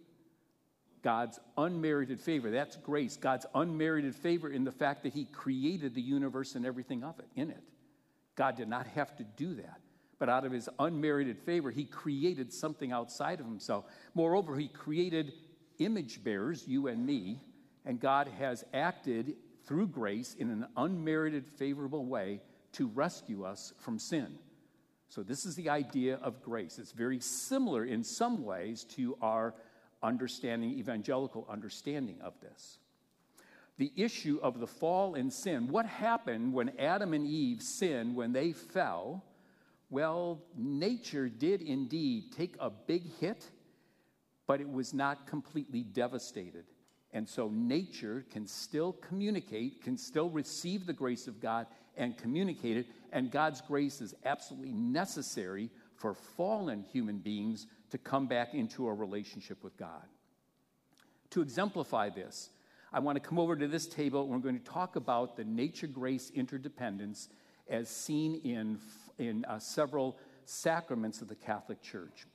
God's 1.02 1.38
unmerited 1.56 2.20
favor. 2.20 2.50
That's 2.50 2.76
grace. 2.76 3.16
God's 3.16 3.46
unmerited 3.54 4.14
favor 4.14 4.50
in 4.50 4.64
the 4.64 4.72
fact 4.72 5.04
that 5.04 5.12
He 5.12 5.24
created 5.24 5.94
the 5.94 6.02
universe 6.02 6.54
and 6.54 6.66
everything 6.66 7.04
of 7.04 7.18
it, 7.18 7.26
in 7.36 7.50
it. 7.50 7.62
God 8.34 8.56
did 8.56 8.68
not 8.68 8.86
have 8.88 9.16
to 9.16 9.24
do 9.24 9.54
that. 9.54 9.80
But 10.18 10.28
out 10.28 10.44
of 10.44 10.52
His 10.52 10.68
unmerited 10.78 11.38
favor, 11.38 11.70
He 11.70 11.84
created 11.84 12.52
something 12.52 12.92
outside 12.92 13.40
of 13.40 13.46
Himself. 13.46 13.84
Moreover, 14.14 14.56
He 14.56 14.68
created 14.68 15.32
image 15.78 16.24
bearers, 16.24 16.66
you 16.66 16.88
and 16.88 17.06
me, 17.06 17.40
and 17.84 18.00
God 18.00 18.28
has 18.38 18.64
acted 18.74 19.34
through 19.66 19.88
grace 19.88 20.34
in 20.34 20.50
an 20.50 20.66
unmerited, 20.76 21.46
favorable 21.46 22.04
way 22.04 22.40
to 22.72 22.88
rescue 22.88 23.44
us 23.44 23.72
from 23.78 23.98
sin. 23.98 24.38
So, 25.10 25.22
this 25.22 25.46
is 25.46 25.54
the 25.54 25.70
idea 25.70 26.16
of 26.16 26.42
grace. 26.42 26.78
It's 26.78 26.92
very 26.92 27.20
similar 27.20 27.84
in 27.84 28.04
some 28.04 28.44
ways 28.44 28.84
to 28.96 29.16
our 29.22 29.54
understanding, 30.02 30.70
evangelical 30.78 31.46
understanding 31.48 32.20
of 32.20 32.34
this. 32.40 32.78
The 33.78 33.92
issue 33.96 34.40
of 34.42 34.58
the 34.58 34.66
fall 34.66 35.14
and 35.14 35.32
sin, 35.32 35.68
what 35.68 35.86
happened 35.86 36.52
when 36.52 36.72
Adam 36.78 37.14
and 37.14 37.26
Eve 37.26 37.62
sinned, 37.62 38.14
when 38.16 38.32
they 38.32 38.52
fell? 38.52 39.24
Well, 39.90 40.42
nature 40.56 41.28
did 41.28 41.62
indeed 41.62 42.32
take 42.32 42.56
a 42.58 42.70
big 42.70 43.04
hit, 43.20 43.48
but 44.46 44.60
it 44.60 44.68
was 44.68 44.92
not 44.92 45.26
completely 45.26 45.82
devastated. 45.82 46.64
And 47.12 47.26
so 47.26 47.48
nature 47.48 48.26
can 48.30 48.46
still 48.46 48.92
communicate, 48.92 49.82
can 49.82 49.96
still 49.96 50.28
receive 50.28 50.84
the 50.84 50.92
grace 50.92 51.26
of 51.26 51.40
God 51.40 51.66
and 51.96 52.18
communicate 52.18 52.76
it. 52.76 52.86
And 53.12 53.30
God's 53.30 53.60
grace 53.60 54.00
is 54.00 54.14
absolutely 54.24 54.72
necessary 54.72 55.70
for 55.94 56.14
fallen 56.14 56.82
human 56.82 57.18
beings 57.18 57.66
to 57.90 57.98
come 57.98 58.26
back 58.26 58.54
into 58.54 58.88
a 58.88 58.94
relationship 58.94 59.62
with 59.62 59.76
God. 59.76 60.04
To 61.30 61.42
exemplify 61.42 62.10
this, 62.10 62.50
I 62.92 63.00
want 63.00 63.16
to 63.16 63.20
come 63.20 63.38
over 63.38 63.54
to 63.54 63.68
this 63.68 63.86
table 63.86 64.22
and 64.22 64.30
we're 64.30 64.38
going 64.38 64.58
to 64.58 64.64
talk 64.64 64.96
about 64.96 65.36
the 65.36 65.44
nature 65.44 65.86
grace 65.86 66.30
interdependence 66.34 67.28
as 67.68 67.88
seen 67.88 68.40
in, 68.44 68.78
in 69.18 69.44
uh, 69.44 69.58
several 69.58 70.16
sacraments 70.46 71.20
of 71.20 71.28
the 71.28 71.34
Catholic 71.34 71.82
Church. 71.82 72.26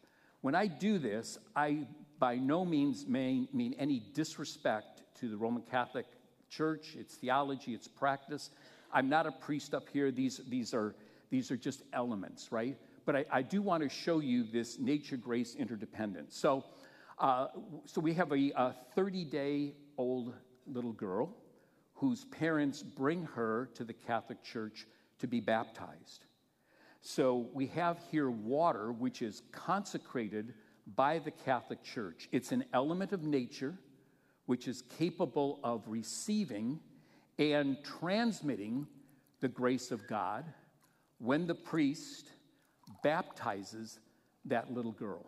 When 0.42 0.54
I 0.54 0.68
do 0.68 1.00
this, 1.00 1.40
I 1.56 1.88
by 2.20 2.36
no 2.38 2.64
means 2.64 3.06
may 3.06 3.48
mean 3.52 3.76
any 3.78 4.02
disrespect 4.14 5.02
to 5.20 5.28
the 5.28 5.36
Roman 5.36 5.62
Catholic 5.64 6.06
Church, 6.50 6.96
its 6.98 7.16
theology, 7.16 7.74
its 7.74 7.88
practice. 7.88 8.50
I'm 8.94 9.10
not 9.10 9.26
a 9.26 9.32
priest 9.32 9.74
up 9.74 9.90
here. 9.92 10.12
These, 10.12 10.40
these, 10.48 10.74
are, 10.74 10.96
these 11.30 11.52
are 11.52 11.58
just 11.58 11.82
elements, 11.92 12.52
right? 12.52 12.78
But 13.06 13.16
I, 13.16 13.26
I 13.32 13.42
do 13.42 13.62
want 13.62 13.84
to 13.84 13.90
show 13.90 14.20
you 14.20 14.44
this 14.44 14.80
nature 14.80 15.18
grace 15.18 15.56
interdependence. 15.56 16.38
So, 16.38 16.64
uh, 17.20 17.48
so 17.86 18.02
we 18.02 18.14
have 18.14 18.32
a 18.32 18.76
30 18.96 19.26
day 19.26 19.74
old 19.98 20.34
little 20.68 20.94
girl 20.94 21.36
whose 21.96 22.26
parents 22.26 22.84
bring 22.84 23.24
her 23.24 23.70
to 23.76 23.84
the 23.84 23.94
Catholic 23.94 24.44
Church 24.44 24.88
to 25.20 25.28
be 25.28 25.40
baptized. 25.40 26.26
So 27.02 27.50
we 27.54 27.68
have 27.68 28.00
here 28.12 28.30
water, 28.30 28.92
which 28.92 29.22
is 29.22 29.42
consecrated 29.52 30.54
by 30.96 31.20
the 31.20 31.32
Catholic 31.32 31.84
Church. 31.84 32.30
It's 32.32 32.52
an 32.52 32.66
element 32.74 33.12
of 33.12 33.24
nature 33.24 33.78
which 34.46 34.68
is 34.68 34.84
capable 34.98 35.60
of 35.64 35.84
receiving 35.88 36.80
and 37.40 37.78
transmitting 37.84 38.88
the 39.40 39.48
grace 39.48 39.92
of 39.92 40.08
God 40.08 40.46
when 41.20 41.48
the 41.48 41.56
priest 41.56 42.30
baptizes 43.04 44.00
that 44.46 44.74
little 44.74 44.92
girl. 44.92 45.26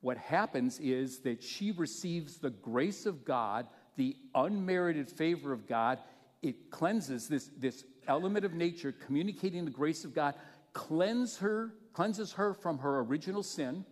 What 0.00 0.16
happens 0.16 0.78
is 0.78 1.20
that 1.20 1.42
she 1.42 1.72
receives 1.72 2.38
the 2.38 2.50
grace 2.50 3.06
of 3.06 3.24
God, 3.24 3.66
the 3.96 4.16
unmerited 4.34 5.10
favor 5.10 5.52
of 5.52 5.66
God. 5.66 5.98
It 6.42 6.70
cleanses 6.70 7.28
this, 7.28 7.50
this 7.56 7.84
element 8.06 8.44
of 8.44 8.54
nature, 8.54 8.92
communicating 8.92 9.64
the 9.64 9.70
grace 9.70 10.04
of 10.04 10.14
God, 10.14 10.34
cleanse 10.72 11.38
her, 11.38 11.74
cleanses 11.92 12.32
her 12.32 12.54
from 12.54 12.78
her 12.78 13.00
original 13.00 13.42
sin. 13.42 13.84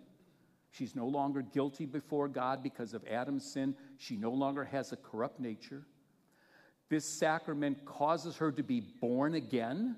She's 0.71 0.95
no 0.95 1.07
longer 1.07 1.43
guilty 1.43 1.87
before 1.87 2.29
God 2.29 2.63
because 2.63 2.95
of 2.95 3.05
Adam's 3.07 3.51
sin. 3.51 3.75
She 3.99 4.17
no 4.17 4.31
longer 4.31 4.65
has 4.65 4.93
a 4.93 4.97
corrupt 4.97 5.41
nature. 5.41 5.87
This 6.89 7.05
sacrament 7.05 7.85
causes 7.85 8.37
her 8.37 8.53
to 8.53 8.63
be 8.63 8.81
born 8.81 9.35
again. 9.35 9.97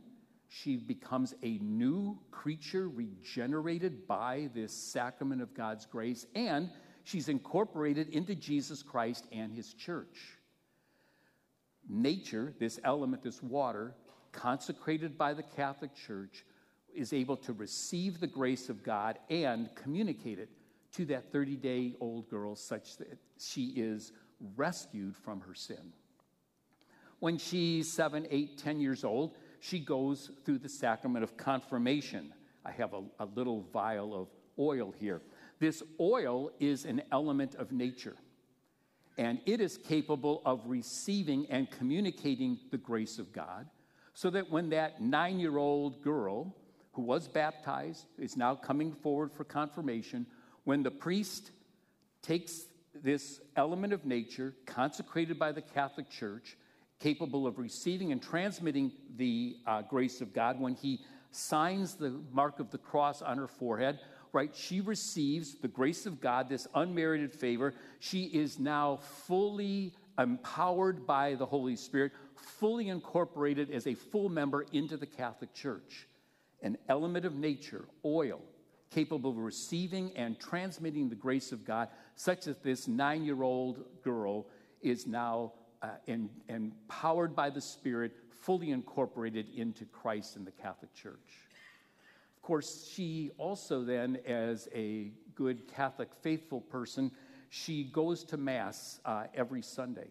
She 0.49 0.77
becomes 0.77 1.35
a 1.43 1.59
new 1.59 2.19
creature 2.31 2.89
regenerated 2.89 4.07
by 4.07 4.49
this 4.55 4.73
sacrament 4.73 5.43
of 5.43 5.55
God's 5.55 5.85
grace, 5.85 6.27
and 6.35 6.71
she's 7.05 7.29
incorporated 7.29 8.09
into 8.09 8.35
Jesus 8.35 8.83
Christ 8.83 9.27
and 9.31 9.53
his 9.53 9.75
church. 9.75 10.39
Nature, 11.87 12.55
this 12.59 12.81
element, 12.83 13.23
this 13.23 13.43
water, 13.43 13.95
consecrated 14.33 15.19
by 15.19 15.35
the 15.35 15.43
Catholic 15.43 15.95
Church, 15.95 16.45
is 16.95 17.13
able 17.13 17.37
to 17.37 17.53
receive 17.53 18.19
the 18.19 18.27
grace 18.27 18.71
of 18.71 18.83
God 18.83 19.19
and 19.29 19.69
communicate 19.75 20.39
it 20.39 20.49
to 20.93 21.05
that 21.07 21.31
30 21.31 21.57
day 21.57 21.95
old 22.01 22.29
girl 22.31 22.57
such 22.57 22.97
that 22.97 23.19
she 23.39 23.67
is 23.77 24.13
rescued 24.57 25.15
from 25.17 25.41
her 25.41 25.55
sin. 25.55 25.93
When 27.21 27.37
she's 27.37 27.93
seven, 27.93 28.27
eight, 28.31 28.59
ten 28.59 28.81
years 28.81 29.05
old, 29.05 29.35
she 29.61 29.79
goes 29.79 30.31
through 30.45 30.59
the 30.59 30.69
sacrament 30.69 31.25
of 31.25 31.37
confirmation. 31.37 32.33
I 32.65 32.73
have 32.73 32.95
a, 32.95 33.03
a 33.19 33.25
little 33.25 33.63
vial 33.73 34.15
of 34.15 34.29
oil 34.59 34.95
here. 34.99 35.21
This 35.59 35.83
oil 35.99 36.51
is 36.61 36.85
an 36.85 37.03
element 37.11 37.55
of 37.57 37.73
nature, 37.73 38.17
and 39.17 39.41
it 39.47 39.61
is 39.61 39.77
capable 39.77 40.43
of 40.45 40.61
receiving 40.67 41.47
and 41.51 41.71
communicating 41.71 42.59
the 42.71 42.79
grace 42.79 43.19
of 43.19 43.33
God, 43.33 43.67
so 44.15 44.31
that 44.31 44.51
when 44.51 44.71
that 44.71 45.01
nine 45.01 45.39
year 45.39 45.57
old 45.57 46.03
girl 46.03 46.55
who 46.93 47.03
was 47.03 47.29
baptized 47.29 48.07
is 48.19 48.37
now 48.37 48.55
coming 48.55 48.93
forward 48.93 49.33
for 49.33 49.45
confirmation, 49.45 50.27
when 50.65 50.83
the 50.83 50.91
priest 50.91 51.51
takes 52.23 52.67
this 53.03 53.41
element 53.57 53.93
of 53.93 54.05
nature 54.05 54.55
consecrated 54.67 55.39
by 55.39 55.53
the 55.53 55.63
Catholic 55.63 56.11
Church 56.11 56.57
capable 57.01 57.47
of 57.47 57.59
receiving 57.59 58.13
and 58.13 58.23
transmitting 58.23 58.93
the 59.17 59.57
uh, 59.67 59.83
grace 59.83 60.21
of 60.21 60.33
God 60.33 60.61
when 60.61 60.75
he 60.75 61.01
signs 61.31 61.95
the 61.95 62.21
mark 62.33 62.59
of 62.59 62.71
the 62.71 62.79
cross 62.79 63.23
on 63.23 63.39
her 63.39 63.47
forehead, 63.47 64.01
right? 64.33 64.55
She 64.55 64.81
receives 64.81 65.55
the 65.55 65.69
grace 65.69 66.07
of 66.07 66.21
God, 66.21 66.49
this 66.49 66.67
unmerited 66.75 67.33
favor. 67.33 67.75
She 68.01 68.25
is 68.25 68.59
now 68.59 68.97
fully 69.27 69.95
empowered 70.19 71.07
by 71.07 71.35
the 71.35 71.47
Holy 71.47 71.77
Spirit, 71.77 72.13
fully 72.35 72.89
incorporated 72.89 73.71
as 73.71 73.87
a 73.87 73.95
full 73.95 74.29
member 74.29 74.67
into 74.73 74.97
the 74.97 75.07
Catholic 75.07 75.55
Church. 75.55 76.09
An 76.63 76.77
element 76.89 77.25
of 77.25 77.37
nature, 77.37 77.85
oil, 78.05 78.41
capable 78.91 79.31
of 79.31 79.37
receiving 79.37 80.17
and 80.17 80.41
transmitting 80.41 81.09
the 81.09 81.15
grace 81.15 81.53
of 81.53 81.65
God, 81.65 81.89
such 82.17 82.47
that 82.47 82.65
this 82.65 82.89
nine 82.89 83.25
year 83.25 83.43
old 83.43 83.85
girl 84.03 84.47
is 84.83 85.07
now 85.07 85.53
uh, 85.83 85.89
and, 86.07 86.29
empowered 86.49 87.35
by 87.35 87.51
the 87.51 87.61
Spirit, 87.61 88.13
fully 88.31 88.71
incorporated 88.71 89.47
into 89.55 89.85
Christ 89.85 90.37
and 90.37 90.47
the 90.47 90.53
Catholic 90.53 90.95
Church. 90.95 91.47
Of 92.37 92.43
course, 92.43 92.89
she 92.93 93.31
also 93.39 93.83
then, 93.83 94.19
as 94.27 94.69
a 94.75 95.11
good 95.35 95.69
Catholic 95.69 96.09
faithful 96.23 96.61
person, 96.61 97.11
she 97.51 97.85
goes 97.85 98.25
to 98.25 98.37
Mass 98.37 99.01
uh, 99.05 99.25
every 99.35 99.63
Sunday. 99.63 100.09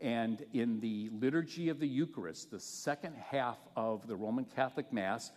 And 0.00 0.44
in 0.52 0.80
the 0.80 1.10
liturgy 1.12 1.68
of 1.68 1.78
the 1.78 1.88
Eucharist, 1.88 2.50
the 2.50 2.60
second 2.60 3.14
half 3.16 3.58
of 3.76 4.06
the 4.06 4.16
Roman 4.16 4.44
Catholic 4.44 4.92
Mass, 4.92 5.30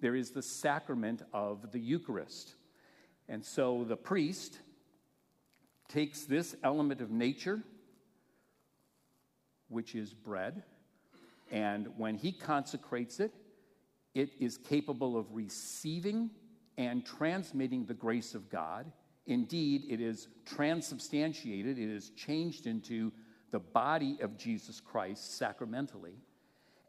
there 0.00 0.14
is 0.14 0.30
the 0.30 0.42
sacrament 0.42 1.22
of 1.32 1.72
the 1.72 1.80
Eucharist. 1.80 2.54
And 3.28 3.44
so 3.44 3.84
the 3.84 3.96
priest 3.96 4.58
takes 5.88 6.24
this 6.24 6.56
element 6.62 7.00
of 7.00 7.10
nature, 7.10 7.62
which 9.74 9.94
is 9.94 10.14
bread, 10.14 10.62
and 11.50 11.88
when 11.98 12.16
he 12.16 12.32
consecrates 12.32 13.20
it, 13.20 13.34
it 14.14 14.30
is 14.38 14.56
capable 14.56 15.16
of 15.18 15.26
receiving 15.32 16.30
and 16.78 17.04
transmitting 17.04 17.84
the 17.84 17.94
grace 17.94 18.34
of 18.34 18.48
God. 18.48 18.90
Indeed, 19.26 19.84
it 19.88 20.00
is 20.00 20.28
transubstantiated, 20.46 21.78
it 21.78 21.90
is 21.90 22.10
changed 22.10 22.66
into 22.66 23.12
the 23.50 23.58
body 23.58 24.18
of 24.20 24.36
Jesus 24.36 24.80
Christ 24.80 25.36
sacramentally. 25.36 26.14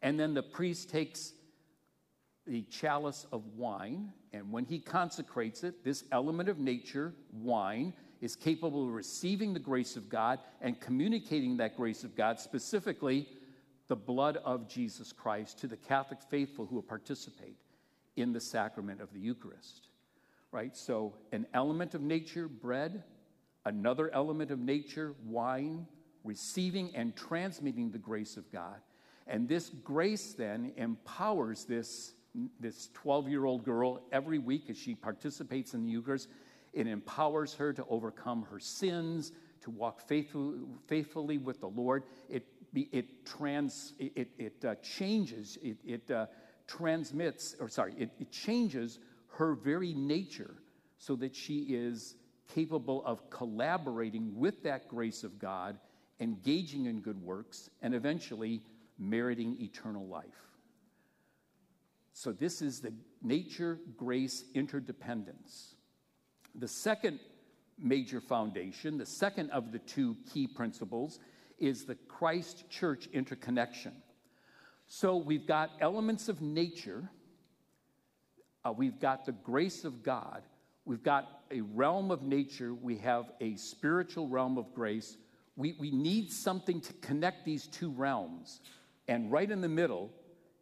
And 0.02 0.20
then 0.20 0.34
the 0.34 0.44
priest 0.44 0.90
takes 0.90 1.34
the 2.46 2.62
chalice 2.64 3.26
of 3.32 3.44
wine, 3.56 4.14
and 4.32 4.52
when 4.52 4.66
he 4.66 4.80
consecrates 4.80 5.64
it, 5.64 5.84
this 5.84 6.04
element 6.12 6.48
of 6.50 6.60
nature, 6.60 7.14
wine, 7.34 7.94
is 8.22 8.36
capable 8.36 8.88
of 8.88 8.94
receiving 8.94 9.54
the 9.54 9.60
grace 9.60 9.96
of 9.96 10.10
God 10.10 10.40
and 10.62 10.80
communicating 10.80 11.58
that 11.58 11.76
grace 11.76 12.04
of 12.04 12.16
God, 12.16 12.40
specifically 12.40 13.28
the 13.88 13.96
blood 13.96 14.38
of 14.38 14.68
Jesus 14.68 15.12
Christ, 15.12 15.60
to 15.60 15.68
the 15.68 15.78
Catholic 15.78 16.20
faithful 16.30 16.66
who 16.66 16.76
will 16.76 16.82
participate 16.82 17.58
in 18.16 18.34
the 18.34 18.42
sacrament 18.42 19.02
of 19.02 19.12
the 19.14 19.20
Eucharist. 19.20 19.90
Right? 20.52 20.76
So, 20.76 21.16
an 21.32 21.46
element 21.54 21.96
of 21.96 22.02
nature, 22.02 22.48
bread, 22.48 23.04
another 23.66 24.10
element 24.14 24.52
of 24.52 24.60
nature, 24.60 25.14
wine, 25.26 25.86
receiving 26.24 26.96
and 26.96 27.16
transmitting 27.16 27.92
the 27.92 27.98
grace 27.98 28.38
of 28.38 28.52
God. 28.52 28.80
And 29.28 29.48
this 29.48 29.72
grace 29.84 30.34
then 30.34 30.74
empowers 30.78 31.66
this, 31.66 32.14
this 32.60 32.90
12 32.94 33.30
year 33.30 33.46
old 33.46 33.64
girl 33.64 34.02
every 34.12 34.40
week 34.40 34.70
as 34.70 34.78
she 34.78 34.96
participates 34.96 35.74
in 35.74 35.84
the 35.84 35.90
Eucharist. 35.90 36.30
It 36.76 36.88
empowers 36.88 37.54
her 37.56 37.74
to 37.74 37.86
overcome 37.90 38.46
her 38.52 38.60
sins, 38.60 39.32
to 39.62 39.72
walk 39.72 40.02
faithful, 40.02 40.56
faithfully 40.88 41.38
with 41.38 41.62
the 41.62 41.70
Lord. 41.70 42.04
It, 42.30 42.46
it, 42.74 43.26
trans, 43.26 43.94
it, 43.98 44.28
it 44.38 44.66
uh, 44.66 44.76
changes, 44.76 45.58
it, 45.64 45.78
it 45.86 46.12
uh, 46.12 46.26
transmits, 46.68 47.56
or 47.60 47.70
sorry, 47.70 47.96
it, 47.98 48.12
it 48.20 48.30
changes 48.30 49.00
her 49.30 49.56
very 49.56 49.94
nature 49.94 50.56
so 50.98 51.16
that 51.16 51.34
she 51.34 51.60
is 51.70 52.16
capable 52.54 53.04
of 53.06 53.30
collaborating 53.30 54.38
with 54.38 54.62
that 54.64 54.90
grace 54.90 55.24
of 55.24 55.40
God, 55.40 55.80
engaging 56.20 56.86
in 56.86 57.00
good 57.00 57.22
works, 57.22 57.70
and 57.82 57.96
eventually 57.96 58.62
meriting 59.00 59.58
eternal 59.62 60.06
life. 60.08 60.26
So, 62.14 62.32
this 62.32 62.62
is 62.62 62.80
the 62.80 62.94
nature 63.22 63.80
grace 63.98 64.46
interdependence. 64.54 65.75
The 66.58 66.68
second 66.68 67.20
major 67.78 68.22
foundation, 68.22 68.98
the 68.98 69.06
second 69.06 69.52
of 69.52 69.72
the 69.72 69.80
two 69.80 70.16
key 70.32 70.48
principles, 70.48 71.20
is 71.60 71.86
the 71.86 71.96
Christ 71.96 72.70
church 72.70 73.08
interconnection. 73.14 73.94
So, 74.88 75.18
we've 75.18 75.48
got 75.48 75.72
elements 75.82 76.30
of 76.30 76.42
nature, 76.42 77.10
uh, 78.64 78.72
we've 78.72 79.00
got 79.00 79.26
the 79.26 79.32
grace 79.32 79.84
of 79.84 80.04
God, 80.04 80.44
we've 80.86 81.04
got 81.04 81.42
a 81.52 81.62
realm 81.62 82.12
of 82.12 82.22
nature, 82.22 82.74
we 82.74 82.98
have 82.98 83.26
a 83.42 83.56
spiritual 83.56 84.28
realm 84.28 84.58
of 84.58 84.74
grace. 84.74 85.18
We, 85.58 85.76
we 85.80 85.90
need 85.90 86.32
something 86.32 86.82
to 86.82 86.94
connect 86.96 87.46
these 87.46 87.68
two 87.68 87.90
realms. 87.90 88.60
And 89.08 89.32
right 89.32 89.50
in 89.50 89.62
the 89.62 89.70
middle 89.70 90.12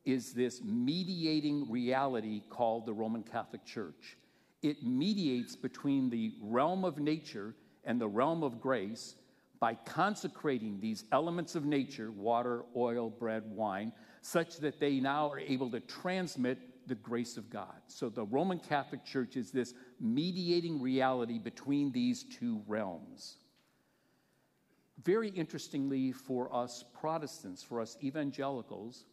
is 0.06 0.34
this 0.34 0.62
mediating 0.64 1.72
reality 1.72 2.44
called 2.50 2.86
the 2.86 2.94
Roman 2.94 3.24
Catholic 3.24 3.66
Church. 3.66 4.18
It 4.64 4.84
mediates 4.84 5.56
between 5.56 6.10
the 6.10 6.34
realm 6.42 6.86
of 6.86 6.98
nature 6.98 7.54
and 7.84 8.00
the 8.00 8.08
realm 8.08 8.44
of 8.44 8.62
grace 8.62 9.16
by 9.60 9.76
consecrating 9.76 10.80
these 10.80 11.04
elements 11.12 11.56
of 11.56 11.66
nature 11.66 12.12
water, 12.12 12.64
oil, 12.76 13.10
bread, 13.10 13.44
wine 13.46 13.92
such 14.22 14.58
that 14.58 14.80
they 14.80 15.00
now 15.00 15.30
are 15.30 15.40
able 15.40 15.70
to 15.72 15.80
transmit 15.82 16.58
the 16.88 16.96
grace 16.96 17.38
of 17.38 17.50
God. 17.50 17.82
So 17.88 18.10
the 18.10 18.26
Roman 18.26 18.60
Catholic 18.60 19.06
Church 19.06 19.36
is 19.36 19.52
this 19.52 19.74
mediating 20.00 20.82
reality 20.82 21.40
between 21.40 21.92
these 21.92 22.24
two 22.24 22.62
realms. 22.68 23.38
Very 25.04 25.30
interestingly, 25.30 26.12
for 26.12 26.54
us 26.54 26.86
Protestants, 26.94 27.64
for 27.64 27.82
us 27.82 27.98
evangelicals, 28.04 29.06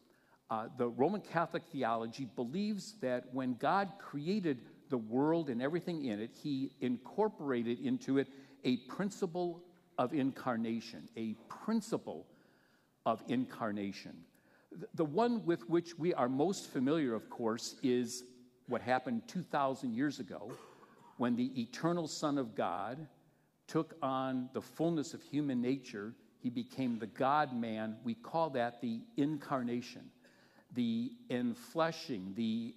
uh, 0.51 0.67
the 0.79 0.89
Roman 0.89 1.21
Catholic 1.21 1.63
theology 1.71 2.29
believes 2.37 2.95
that 3.01 3.33
when 3.33 3.55
God 3.55 3.93
created 3.99 4.63
the 4.91 4.99
world 4.99 5.49
and 5.49 5.63
everything 5.63 6.05
in 6.05 6.21
it, 6.21 6.31
he 6.43 6.73
incorporated 6.81 7.81
into 7.81 8.19
it 8.19 8.29
a 8.65 8.77
principle 8.77 9.63
of 9.97 10.13
incarnation, 10.13 11.09
a 11.17 11.35
principle 11.49 12.27
of 13.07 13.23
incarnation. 13.29 14.17
The 14.95 15.05
one 15.05 15.45
with 15.45 15.69
which 15.69 15.99
we 15.99 16.15
are 16.15 16.29
most 16.29 16.71
familiar, 16.71 17.15
of 17.15 17.29
course, 17.31 17.77
is 17.83 18.25
what 18.69 18.83
happened 18.83 19.23
2,000 19.27 19.95
years 19.95 20.21
ago 20.21 20.53
when 21.17 21.35
the 21.35 21.61
eternal 21.61 22.07
Son 22.07 22.39
of 22.39 22.55
God 22.55 23.07
took 23.67 23.95
on 24.03 24.49
the 24.53 24.63
fullness 24.63 25.13
of 25.15 25.23
human 25.23 25.61
nature. 25.61 26.15
He 26.41 26.51
became 26.51 26.99
the 26.99 27.07
God 27.07 27.53
man. 27.55 27.97
We 28.05 28.15
call 28.15 28.51
that 28.51 28.81
the 28.81 29.01
incarnation, 29.17 30.11
the 30.75 31.13
enfleshing, 31.31 32.35
the 32.35 32.75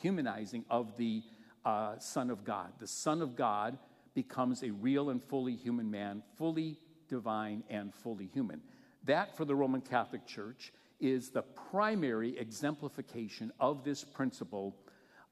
humanizing 0.00 0.64
of 0.70 0.96
the 0.96 1.22
uh, 1.64 1.98
Son 1.98 2.30
of 2.30 2.44
God. 2.44 2.72
The 2.80 2.86
Son 2.86 3.22
of 3.22 3.36
God 3.36 3.78
becomes 4.14 4.62
a 4.62 4.70
real 4.70 5.10
and 5.10 5.22
fully 5.22 5.54
human 5.54 5.90
man, 5.90 6.22
fully 6.36 6.78
divine 7.08 7.62
and 7.70 7.94
fully 7.94 8.28
human. 8.32 8.60
That, 9.04 9.36
for 9.36 9.44
the 9.44 9.54
Roman 9.54 9.80
Catholic 9.80 10.26
Church, 10.26 10.72
is 11.00 11.30
the 11.30 11.42
primary 11.42 12.38
exemplification 12.38 13.52
of 13.58 13.84
this 13.84 14.04
principle 14.04 14.76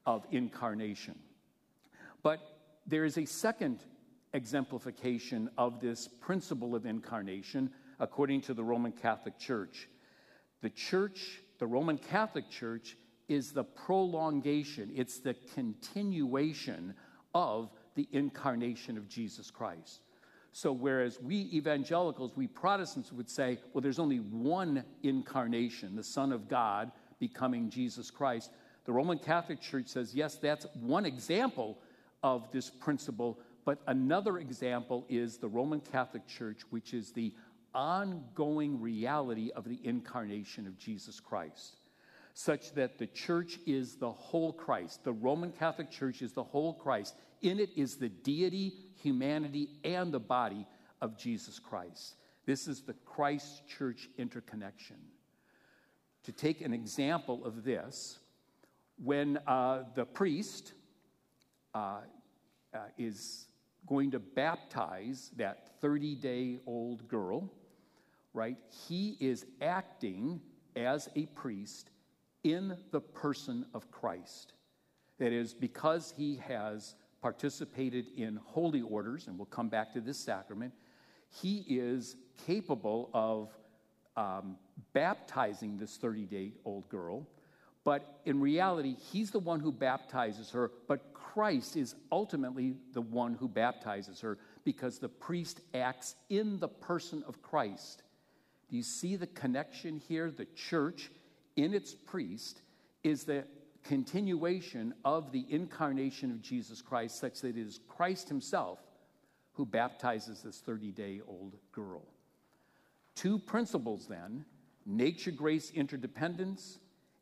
of 0.05 0.25
incarnation. 0.31 1.17
But 2.23 2.39
there 2.85 3.05
is 3.05 3.17
a 3.17 3.25
second 3.25 3.83
exemplification 4.33 5.49
of 5.57 5.79
this 5.79 6.07
principle 6.07 6.75
of 6.75 6.85
incarnation 6.85 7.69
according 7.99 8.41
to 8.41 8.53
the 8.53 8.63
Roman 8.63 8.91
Catholic 8.91 9.37
Church. 9.37 9.87
The 10.61 10.69
church, 10.69 11.41
the 11.59 11.67
Roman 11.67 11.97
Catholic 11.97 12.49
Church, 12.49 12.97
is 13.27 13.51
the 13.51 13.63
prolongation, 13.63 14.91
it's 14.95 15.19
the 15.19 15.35
continuation 15.53 16.93
of 17.33 17.69
the 17.95 18.07
incarnation 18.11 18.97
of 18.97 19.07
Jesus 19.07 19.49
Christ. 19.49 20.01
So, 20.53 20.73
whereas 20.73 21.21
we 21.21 21.49
evangelicals, 21.53 22.35
we 22.35 22.47
Protestants 22.47 23.11
would 23.13 23.29
say, 23.29 23.57
well, 23.73 23.81
there's 23.81 23.99
only 23.99 24.17
one 24.17 24.83
incarnation, 25.01 25.95
the 25.95 26.03
Son 26.03 26.33
of 26.33 26.49
God 26.49 26.91
becoming 27.19 27.69
Jesus 27.69 28.11
Christ, 28.11 28.51
the 28.85 28.91
Roman 28.91 29.19
Catholic 29.19 29.61
Church 29.61 29.87
says, 29.87 30.13
yes, 30.13 30.35
that's 30.35 30.65
one 30.73 31.05
example 31.05 31.77
of 32.23 32.51
this 32.51 32.69
principle, 32.69 33.39
but 33.63 33.79
another 33.87 34.39
example 34.39 35.05
is 35.07 35.37
the 35.37 35.47
Roman 35.47 35.79
Catholic 35.79 36.27
Church, 36.27 36.61
which 36.71 36.93
is 36.93 37.11
the 37.11 37.33
ongoing 37.73 38.81
reality 38.81 39.51
of 39.55 39.67
the 39.67 39.79
incarnation 39.83 40.67
of 40.67 40.77
Jesus 40.77 41.19
Christ, 41.19 41.77
such 42.33 42.73
that 42.73 42.97
the 42.97 43.07
church 43.07 43.59
is 43.65 43.95
the 43.95 44.11
whole 44.11 44.53
Christ. 44.53 45.03
The 45.03 45.13
Roman 45.13 45.51
Catholic 45.51 45.91
Church 45.91 46.21
is 46.21 46.33
the 46.33 46.43
whole 46.43 46.73
Christ. 46.73 47.15
In 47.41 47.59
it 47.59 47.69
is 47.75 47.97
the 47.97 48.09
deity, 48.09 48.73
humanity, 49.01 49.69
and 49.83 50.13
the 50.13 50.19
body 50.19 50.65
of 51.01 51.17
Jesus 51.17 51.59
Christ. 51.59 52.15
This 52.45 52.67
is 52.67 52.81
the 52.81 52.93
Christ 53.05 53.67
church 53.67 54.09
interconnection. 54.17 54.97
To 56.23 56.31
take 56.31 56.61
an 56.61 56.73
example 56.73 57.45
of 57.45 57.63
this, 57.63 58.19
when 59.03 59.39
uh, 59.47 59.83
the 59.95 60.05
priest 60.05 60.73
uh, 61.73 62.01
uh, 62.73 62.77
is 62.97 63.47
going 63.87 64.11
to 64.11 64.19
baptize 64.19 65.31
that 65.37 65.79
30 65.81 66.15
day 66.15 66.59
old 66.65 67.07
girl, 67.07 67.51
right? 68.33 68.57
He 68.87 69.17
is 69.19 69.45
acting 69.61 70.41
as 70.75 71.09
a 71.15 71.25
priest 71.27 71.89
in 72.43 72.77
the 72.91 73.01
person 73.01 73.65
of 73.73 73.91
Christ. 73.91 74.53
That 75.19 75.31
is, 75.31 75.53
because 75.53 76.13
he 76.17 76.37
has 76.47 76.95
participated 77.21 78.07
in 78.17 78.39
holy 78.43 78.81
orders, 78.81 79.27
and 79.27 79.37
we'll 79.37 79.45
come 79.45 79.69
back 79.69 79.93
to 79.93 80.01
this 80.01 80.17
sacrament, 80.17 80.73
he 81.29 81.63
is 81.67 82.15
capable 82.45 83.09
of 83.13 83.49
um, 84.17 84.57
baptizing 84.93 85.77
this 85.77 85.97
30 85.97 86.25
day 86.25 86.53
old 86.65 86.89
girl. 86.89 87.27
But 87.83 88.21
in 88.25 88.39
reality, 88.39 88.95
he's 89.11 89.31
the 89.31 89.39
one 89.39 89.59
who 89.59 89.71
baptizes 89.71 90.51
her, 90.51 90.71
but 90.87 91.13
Christ 91.13 91.77
is 91.77 91.95
ultimately 92.11 92.75
the 92.93 93.01
one 93.01 93.33
who 93.33 93.47
baptizes 93.47 94.19
her 94.21 94.37
because 94.63 94.99
the 94.99 95.09
priest 95.09 95.61
acts 95.73 96.15
in 96.29 96.59
the 96.59 96.67
person 96.67 97.23
of 97.27 97.41
Christ. 97.41 98.03
Do 98.71 98.77
you 98.77 98.83
see 98.83 99.17
the 99.17 99.27
connection 99.27 100.01
here? 100.07 100.31
The 100.31 100.47
church, 100.55 101.11
in 101.57 101.73
its 101.73 101.93
priest, 101.93 102.61
is 103.03 103.25
the 103.25 103.43
continuation 103.83 104.93
of 105.03 105.33
the 105.33 105.45
incarnation 105.49 106.31
of 106.31 106.41
Jesus 106.41 106.81
Christ, 106.81 107.19
such 107.19 107.41
that 107.41 107.57
it 107.57 107.67
is 107.67 107.81
Christ 107.89 108.29
Himself 108.29 108.79
who 109.53 109.65
baptizes 109.65 110.41
this 110.41 110.59
30 110.59 110.91
day 110.91 111.19
old 111.27 111.57
girl. 111.73 112.03
Two 113.13 113.37
principles 113.37 114.07
then 114.07 114.45
nature 114.85 115.31
grace 115.31 115.71
interdependence 115.71 116.79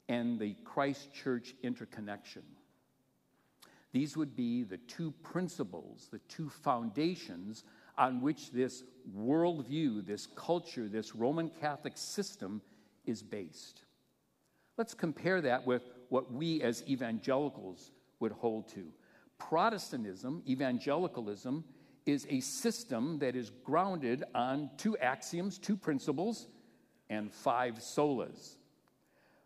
and 0.08 0.40
the 0.40 0.56
Christ 0.64 1.12
church 1.14 1.56
interconnection. 1.64 2.44
These 3.92 4.16
would 4.16 4.36
be 4.36 4.64
the 4.64 4.78
two 4.78 5.12
principles, 5.24 6.10
the 6.12 6.20
two 6.30 6.50
foundations 6.50 7.64
on 8.00 8.22
which 8.22 8.52
this 8.52 8.84
worldview, 9.16 10.06
this 10.06 10.28
culture, 10.36 10.88
this 10.88 11.14
Roman 11.14 11.52
Catholic 11.62 11.98
system 11.98 12.62
is 13.06 13.22
based. 13.22 13.84
Let's 14.78 14.94
compare 14.94 15.42
that 15.42 15.68
with 15.68 15.84
what 16.08 16.32
we 16.32 16.62
as 16.62 16.84
evangelicals 16.88 17.92
would 18.20 18.32
hold 18.32 18.70
to. 18.70 18.86
Protestantism, 19.38 20.42
evangelicalism, 20.48 21.64
is 22.06 22.26
a 22.30 22.40
system 22.40 23.20
that 23.20 23.36
is 23.36 23.52
grounded 23.64 24.24
on 24.34 24.70
two 24.78 24.98
axioms, 24.98 25.58
two 25.58 25.76
principles, 25.76 26.48
and 27.10 27.32
five 27.32 27.76
solas. 27.76 28.56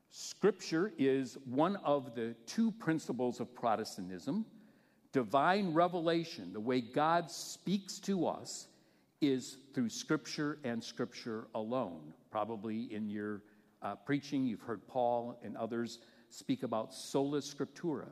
Scripture 0.10 0.94
is 1.00 1.38
one 1.46 1.76
of 1.78 2.14
the 2.14 2.36
two 2.46 2.72
principles 2.74 3.40
of 3.40 3.54
Protestantism. 3.56 4.46
Divine 5.14 5.74
revelation, 5.74 6.52
the 6.54 6.60
way 6.60 6.82
God 6.82 7.30
speaks 7.30 8.00
to 8.00 8.28
us, 8.28 8.68
is 9.22 9.58
through 9.74 9.90
Scripture 9.90 10.58
and 10.64 10.84
Scripture 10.84 11.48
alone. 11.56 12.14
Probably 12.32 12.94
in 12.94 13.08
your 13.08 13.44
uh, 13.84 13.96
preaching, 13.96 14.46
you've 14.46 14.62
heard 14.62 14.86
Paul 14.88 15.40
and 15.44 15.56
others 15.56 16.00
speak 16.30 16.64
about 16.64 16.94
sola 16.94 17.40
scriptura. 17.40 18.08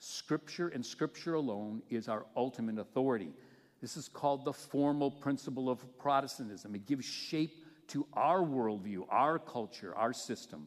Scripture 0.00 0.68
and 0.68 0.84
Scripture 0.84 1.34
alone 1.34 1.82
is 1.88 2.08
our 2.08 2.26
ultimate 2.36 2.78
authority. 2.78 3.32
This 3.80 3.96
is 3.96 4.08
called 4.08 4.44
the 4.44 4.52
formal 4.52 5.10
principle 5.10 5.70
of 5.70 5.98
Protestantism. 5.98 6.74
It 6.74 6.86
gives 6.86 7.06
shape 7.06 7.64
to 7.88 8.06
our 8.14 8.40
worldview, 8.40 9.04
our 9.08 9.38
culture, 9.38 9.94
our 9.96 10.12
system. 10.12 10.66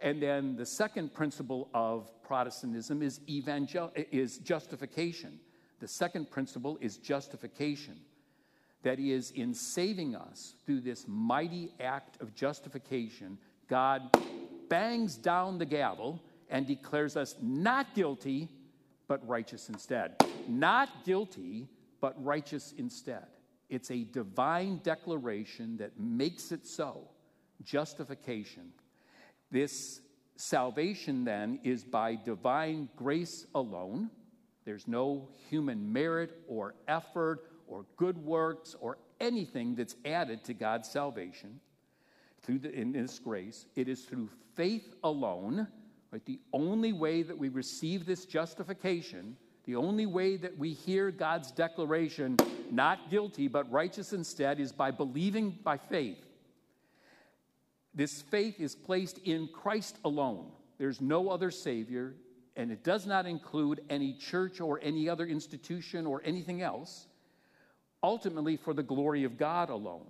And 0.00 0.22
then 0.22 0.56
the 0.56 0.66
second 0.66 1.12
principle 1.12 1.68
of 1.74 2.10
Protestantism 2.22 3.02
is, 3.02 3.20
evangel- 3.28 3.92
is 3.96 4.38
justification. 4.38 5.40
The 5.80 5.88
second 5.88 6.30
principle 6.30 6.78
is 6.80 6.98
justification. 6.98 8.00
That 8.82 9.00
is, 9.00 9.32
in 9.32 9.54
saving 9.54 10.14
us 10.14 10.54
through 10.64 10.82
this 10.82 11.06
mighty 11.08 11.72
act 11.80 12.20
of 12.20 12.34
justification, 12.34 13.38
God 13.68 14.02
bangs 14.68 15.16
down 15.16 15.58
the 15.58 15.66
gavel 15.66 16.22
and 16.48 16.66
declares 16.66 17.16
us 17.16 17.34
not 17.42 17.94
guilty, 17.94 18.48
but 19.08 19.26
righteous 19.26 19.68
instead. 19.68 20.14
Not 20.46 21.04
guilty, 21.04 21.68
but 22.00 22.14
righteous 22.24 22.72
instead. 22.78 23.26
It's 23.68 23.90
a 23.90 24.04
divine 24.04 24.80
declaration 24.82 25.76
that 25.78 25.98
makes 25.98 26.52
it 26.52 26.66
so. 26.66 27.08
Justification. 27.64 28.72
This 29.50 30.00
salvation 30.36 31.24
then 31.24 31.60
is 31.64 31.84
by 31.84 32.16
divine 32.16 32.88
grace 32.96 33.46
alone. 33.54 34.10
There's 34.64 34.86
no 34.86 35.28
human 35.48 35.92
merit 35.92 36.40
or 36.46 36.74
effort 36.86 37.50
or 37.66 37.86
good 37.96 38.18
works 38.18 38.76
or 38.80 38.98
anything 39.20 39.74
that's 39.74 39.96
added 40.04 40.44
to 40.44 40.54
God's 40.54 40.88
salvation 40.88 41.60
through 42.42 42.60
the, 42.60 42.72
in 42.72 42.92
this 42.92 43.18
grace. 43.18 43.66
It 43.74 43.88
is 43.88 44.02
through 44.02 44.28
faith 44.54 44.94
alone. 45.02 45.66
Right? 46.10 46.24
The 46.24 46.40
only 46.52 46.92
way 46.92 47.22
that 47.22 47.36
we 47.36 47.48
receive 47.48 48.06
this 48.06 48.24
justification 48.24 49.36
the 49.68 49.76
only 49.76 50.06
way 50.06 50.38
that 50.38 50.56
we 50.56 50.72
hear 50.72 51.10
God's 51.10 51.50
declaration, 51.50 52.38
not 52.70 53.10
guilty, 53.10 53.48
but 53.48 53.70
righteous 53.70 54.14
instead, 54.14 54.60
is 54.60 54.72
by 54.72 54.90
believing 54.90 55.58
by 55.62 55.76
faith. 55.76 56.24
This 57.98 58.22
faith 58.22 58.60
is 58.60 58.76
placed 58.76 59.18
in 59.24 59.48
Christ 59.48 59.98
alone. 60.04 60.52
There's 60.78 61.00
no 61.00 61.30
other 61.30 61.50
Savior, 61.50 62.14
and 62.54 62.70
it 62.70 62.84
does 62.84 63.06
not 63.06 63.26
include 63.26 63.80
any 63.90 64.12
church 64.12 64.60
or 64.60 64.78
any 64.84 65.08
other 65.08 65.26
institution 65.26 66.06
or 66.06 66.22
anything 66.24 66.62
else, 66.62 67.08
ultimately 68.00 68.56
for 68.56 68.72
the 68.72 68.84
glory 68.84 69.24
of 69.24 69.36
God 69.36 69.68
alone, 69.68 70.06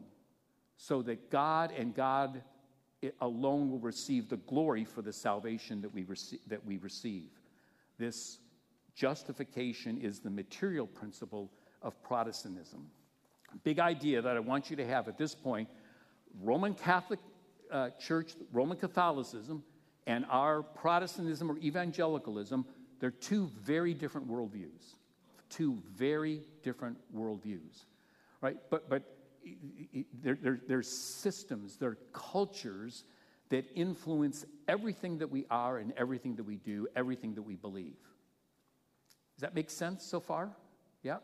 so 0.77 1.01
that 1.01 1.31
God 1.31 1.73
and 1.79 1.95
God 1.95 2.43
alone 3.23 3.71
will 3.71 3.79
receive 3.79 4.29
the 4.29 4.37
glory 4.37 4.85
for 4.85 5.01
the 5.01 5.13
salvation 5.13 5.81
that 5.81 5.95
we, 5.95 6.05
rece- 6.05 6.41
that 6.47 6.63
we 6.67 6.77
receive. 6.77 7.31
This 7.97 8.39
Justification 8.95 9.97
is 9.97 10.19
the 10.19 10.29
material 10.29 10.87
principle 10.87 11.51
of 11.81 12.03
Protestantism. 12.03 12.91
Big 13.65 13.79
idea 13.79 14.21
that 14.21 14.37
I 14.37 14.41
want 14.41 14.69
you 14.69 14.77
to 14.77 14.87
have 14.87 15.09
at 15.09 15.17
this 15.17 15.35
point 15.35 15.71
Roman 16.43 16.75
Catholic 16.75 17.21
uh, 17.71 17.91
Church, 17.99 18.35
Roman 18.53 18.77
Catholicism, 18.77 19.63
and 20.07 20.25
our 20.31 20.63
Protestantism 20.63 21.51
or 21.51 21.59
evangelicalism, 21.59 22.65
they're 23.01 23.11
two 23.11 23.51
very 23.61 23.95
different 23.95 24.29
worldviews. 24.29 24.95
Two 25.51 25.83
very 25.95 26.43
different 26.63 26.99
worldviews, 27.15 27.85
right? 28.41 28.57
But, 28.71 28.91
but 28.91 29.03
there, 30.23 30.39
there, 30.41 30.61
there's 30.67 30.89
systems, 30.89 31.77
there 31.77 31.91
are 31.91 31.99
cultures 32.13 33.05
that 33.49 33.65
influence 33.75 34.45
everything 34.67 35.19
that 35.19 35.31
we 35.31 35.47
are 35.51 35.79
and 35.79 35.93
everything 35.97 36.37
that 36.37 36.45
we 36.45 36.57
do, 36.57 36.87
everything 36.95 37.35
that 37.35 37.43
we 37.43 37.55
believe. 37.55 37.97
Does 39.37 39.41
that 39.41 39.55
make 39.55 39.71
sense 39.71 40.05
so 40.05 40.21
far? 40.21 40.51
Yeah? 41.03 41.19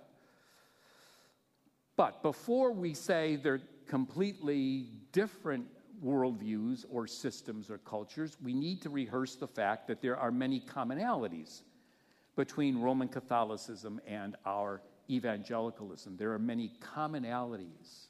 But 1.96 2.22
before 2.22 2.72
we 2.72 2.94
say 2.94 3.36
they're 3.36 3.60
completely 3.86 4.88
different 5.12 5.66
worldviews 6.04 6.84
or 6.90 7.06
systems 7.06 7.70
or 7.70 7.78
cultures, 7.78 8.36
we 8.42 8.52
need 8.52 8.82
to 8.82 8.90
rehearse 8.90 9.36
the 9.36 9.46
fact 9.46 9.88
that 9.88 10.02
there 10.02 10.16
are 10.16 10.30
many 10.30 10.60
commonalities 10.60 11.62
between 12.36 12.80
Roman 12.80 13.08
Catholicism 13.08 14.00
and 14.06 14.36
our 14.44 14.82
evangelicalism. 15.08 16.16
There 16.16 16.32
are 16.32 16.38
many 16.38 16.72
commonalities. 16.80 18.08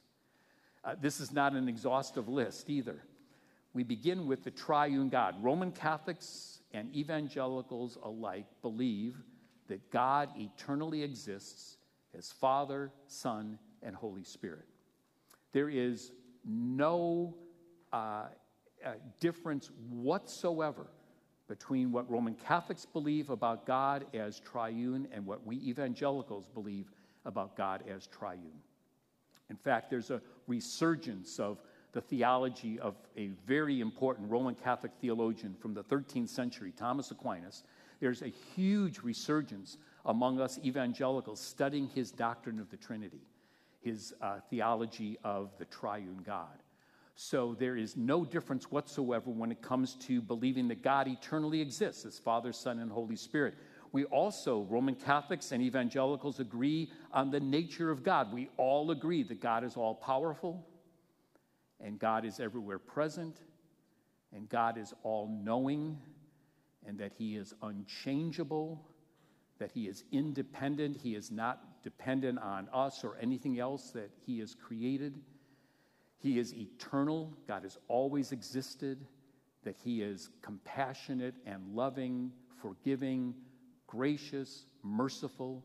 Uh, 0.85 0.95
this 1.01 1.21
is 1.21 1.33
not 1.33 1.53
an 1.53 1.69
exhaustive 1.69 2.29
list 2.29 2.69
either. 2.69 3.03
We 3.73 3.83
begin 3.83 4.27
with 4.27 4.45
the 4.45 4.51
triune 4.51 5.09
God. 5.09 5.43
Roman 5.43 5.73
Catholics 5.73 6.61
and 6.73 6.95
evangelicals 6.95 7.99
alike 8.03 8.47
believe 8.63 9.17
that 9.69 9.91
God 9.91 10.29
eternally 10.37 11.03
exists 11.03 11.77
as 12.17 12.31
Father, 12.31 12.93
Son, 13.07 13.59
and 13.83 13.97
Holy 13.97 14.25
Spirit. 14.25 14.67
There 15.53 15.69
is 15.69 16.13
no 16.45 17.35
uh, 17.95 18.27
uh, 18.85 18.91
difference 19.21 19.71
whatsoever 19.89 20.87
between 21.47 21.93
what 21.93 22.11
Roman 22.11 22.35
Catholics 22.35 22.85
believe 22.85 23.31
about 23.31 23.67
God 23.67 24.05
as 24.13 24.41
triune 24.41 25.07
and 25.13 25.25
what 25.25 25.47
we 25.47 25.57
evangelicals 25.57 26.49
believe 26.49 26.91
about 27.25 27.57
God 27.57 27.85
as 27.89 28.09
triune. 28.09 28.61
In 29.49 29.57
fact, 29.57 29.91
there's 29.91 30.11
a 30.11 30.21
resurgence 30.49 31.39
of 31.39 31.63
the 31.93 32.01
theology 32.01 32.81
of 32.81 32.97
a 33.17 33.29
very 33.47 33.81
important 33.81 34.29
Roman 34.29 34.57
Catholic 34.57 34.91
theologian 35.01 35.55
from 35.61 35.73
the 35.73 35.85
13th 35.85 36.31
century, 36.31 36.73
Thomas 36.77 37.13
Aquinas, 37.13 37.63
there's 38.01 38.23
a 38.23 38.33
huge 38.57 38.99
resurgence 38.99 39.79
among 40.05 40.41
us 40.41 40.59
evangelicals 40.65 41.41
studying 41.41 41.87
his 41.95 42.11
doctrine 42.11 42.59
of 42.59 42.69
the 42.71 42.77
Trinity, 42.77 43.23
his 43.81 44.13
uh, 44.21 44.41
theology 44.51 45.17
of 45.23 45.51
the 45.59 45.65
triune 45.67 46.23
God. 46.27 46.64
So 47.15 47.55
there 47.59 47.77
is 47.77 47.97
no 47.97 48.25
difference 48.25 48.71
whatsoever 48.71 49.31
when 49.31 49.53
it 49.53 49.63
comes 49.63 49.95
to 50.07 50.21
believing 50.21 50.67
that 50.69 50.83
God 50.83 51.07
eternally 51.07 51.61
exists 51.61 52.05
as 52.05 52.19
Father, 52.19 52.53
Son, 52.53 52.81
and 52.81 52.91
Holy 52.91 53.17
Spirit. 53.17 53.55
We 53.93 54.05
also, 54.07 54.63
Roman 54.63 54.97
Catholics 54.97 55.53
and 55.53 55.63
evangelicals, 55.63 56.41
agree 56.41 56.91
on 57.13 57.31
the 57.31 57.39
nature 57.39 57.93
of 57.93 58.03
God. 58.03 58.33
We 58.33 58.51
all 58.57 58.91
agree 58.91 59.23
that 59.23 59.41
God 59.41 59.63
is 59.63 59.77
all 59.77 59.95
powerful, 59.95 60.67
and 61.81 62.01
God 62.01 62.25
is 62.25 62.41
everywhere 62.41 62.81
present, 62.81 63.43
and 64.35 64.49
God 64.49 64.77
is 64.77 64.93
all 65.05 65.29
knowing, 65.29 65.97
and 66.85 66.99
that 66.99 67.13
He 67.17 67.37
is 67.37 67.55
unchangeable, 67.63 68.85
that 69.61 69.71
He 69.71 69.87
is 69.87 70.03
independent, 70.11 70.97
He 70.97 71.15
is 71.15 71.31
not 71.31 71.81
dependent 71.85 72.41
on 72.41 72.69
us 72.73 73.05
or 73.05 73.17
anything 73.21 73.61
else 73.61 73.93
that 73.93 74.11
He 74.27 74.41
has 74.41 74.57
created. 74.57 75.21
He 76.25 76.39
is 76.39 76.55
eternal, 76.55 77.35
God 77.47 77.65
has 77.65 77.77
always 77.87 78.33
existed, 78.33 79.05
that 79.63 79.77
He 79.85 80.01
is 80.01 80.31
compassionate 80.41 81.35
and 81.45 81.63
loving, 81.75 82.33
forgiving, 82.63 83.35
gracious, 83.87 84.65
merciful. 84.83 85.63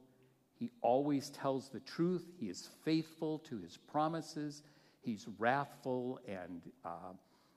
He 0.55 0.69
always 0.81 1.29
tells 1.29 1.69
the 1.69 1.79
truth. 1.79 2.25
He 2.37 2.47
is 2.49 2.67
faithful 2.83 3.39
to 3.39 3.57
his 3.59 3.77
promises. 3.77 4.63
He's 4.99 5.29
wrathful 5.37 6.19
and 6.27 6.61
uh, 6.83 7.13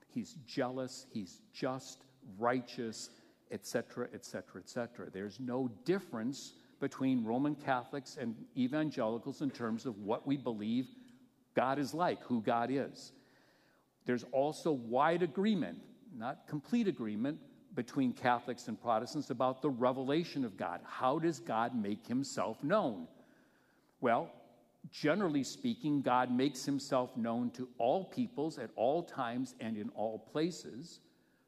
he's 0.07 0.37
jealous. 0.47 1.05
He's 1.11 1.41
just, 1.53 2.05
righteous, 2.39 3.09
etc., 3.51 4.07
etc., 4.13 4.61
etc. 4.61 5.09
There's 5.11 5.41
no 5.41 5.69
difference 5.83 6.53
between 6.79 7.25
Roman 7.25 7.55
Catholics 7.55 8.15
and 8.17 8.33
evangelicals 8.55 9.41
in 9.41 9.51
terms 9.51 9.85
of 9.85 9.97
what 9.99 10.25
we 10.25 10.37
believe 10.37 10.87
God 11.53 11.79
is 11.79 11.93
like, 11.93 12.23
who 12.23 12.41
God 12.41 12.69
is. 12.71 13.11
There's 14.05 14.25
also 14.31 14.71
wide 14.71 15.23
agreement, 15.23 15.79
not 16.15 16.47
complete 16.47 16.87
agreement, 16.87 17.39
between 17.75 18.13
Catholics 18.13 18.67
and 18.67 18.79
Protestants 18.79 19.29
about 19.29 19.61
the 19.61 19.69
revelation 19.69 20.45
of 20.45 20.57
God. 20.57 20.81
How 20.85 21.19
does 21.19 21.39
God 21.39 21.75
make 21.75 22.05
himself 22.05 22.63
known? 22.63 23.07
Well, 23.99 24.29
generally 24.91 25.43
speaking, 25.43 26.01
God 26.01 26.31
makes 26.31 26.65
himself 26.65 27.15
known 27.17 27.49
to 27.51 27.67
all 27.77 28.05
peoples 28.05 28.59
at 28.59 28.69
all 28.75 29.03
times 29.03 29.55
and 29.59 29.77
in 29.77 29.89
all 29.89 30.19
places 30.19 30.99